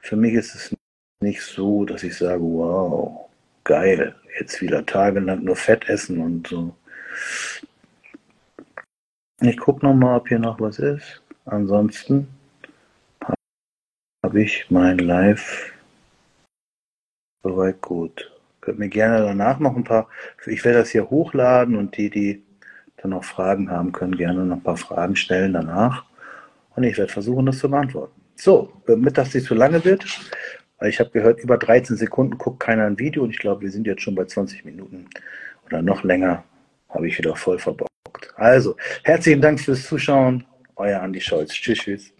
Für 0.00 0.16
mich 0.16 0.34
ist 0.34 0.54
es 0.54 0.76
nicht 1.20 1.42
so, 1.42 1.84
dass 1.84 2.02
ich 2.02 2.16
sage, 2.16 2.42
wow, 2.42 3.28
geil, 3.64 4.14
jetzt 4.38 4.60
wieder 4.60 4.84
tagelang 4.84 5.44
nur 5.44 5.56
Fett 5.56 5.88
essen 5.88 6.20
und 6.20 6.46
so. 6.48 6.74
Ich 9.40 9.56
gucke 9.56 9.84
nochmal, 9.84 10.18
ob 10.18 10.28
hier 10.28 10.38
noch 10.38 10.60
was 10.60 10.78
ist. 10.78 11.22
Ansonsten 11.44 12.28
habe 14.22 14.42
ich 14.42 14.66
mein 14.70 14.98
Live 14.98 15.71
soweit 17.42 17.80
gut. 17.80 18.30
Könnt 18.60 18.78
mir 18.78 18.88
gerne 18.88 19.18
danach 19.18 19.58
noch 19.58 19.76
ein 19.76 19.84
paar, 19.84 20.08
ich 20.46 20.64
werde 20.64 20.78
das 20.78 20.90
hier 20.90 21.10
hochladen 21.10 21.76
und 21.76 21.96
die, 21.96 22.10
die 22.10 22.42
dann 22.96 23.10
noch 23.10 23.24
Fragen 23.24 23.70
haben, 23.70 23.92
können 23.92 24.16
gerne 24.16 24.44
noch 24.44 24.56
ein 24.56 24.62
paar 24.62 24.76
Fragen 24.76 25.16
stellen 25.16 25.52
danach. 25.52 26.04
Und 26.76 26.84
ich 26.84 26.96
werde 26.96 27.12
versuchen, 27.12 27.46
das 27.46 27.58
zu 27.58 27.70
beantworten. 27.70 28.20
So, 28.36 28.72
damit 28.86 29.18
das 29.18 29.34
nicht 29.34 29.46
zu 29.46 29.54
lange 29.54 29.84
wird, 29.84 30.06
weil 30.78 30.88
ich 30.88 31.00
habe 31.00 31.10
gehört, 31.10 31.40
über 31.40 31.58
13 31.58 31.96
Sekunden 31.96 32.38
guckt 32.38 32.60
keiner 32.60 32.86
ein 32.86 32.98
Video 32.98 33.24
und 33.24 33.30
ich 33.30 33.38
glaube, 33.38 33.62
wir 33.62 33.70
sind 33.70 33.86
jetzt 33.86 34.02
schon 34.02 34.14
bei 34.14 34.24
20 34.24 34.64
Minuten 34.64 35.06
oder 35.66 35.82
noch 35.82 36.02
länger, 36.02 36.44
habe 36.88 37.08
ich 37.08 37.18
wieder 37.18 37.36
voll 37.36 37.58
verbockt. 37.58 37.90
Also, 38.36 38.76
herzlichen 39.02 39.40
Dank 39.40 39.60
fürs 39.60 39.86
Zuschauen. 39.86 40.44
Euer 40.76 41.00
Andi 41.00 41.20
Scholz. 41.20 41.52
Tschüss, 41.52 41.78
tschüss. 41.78 42.12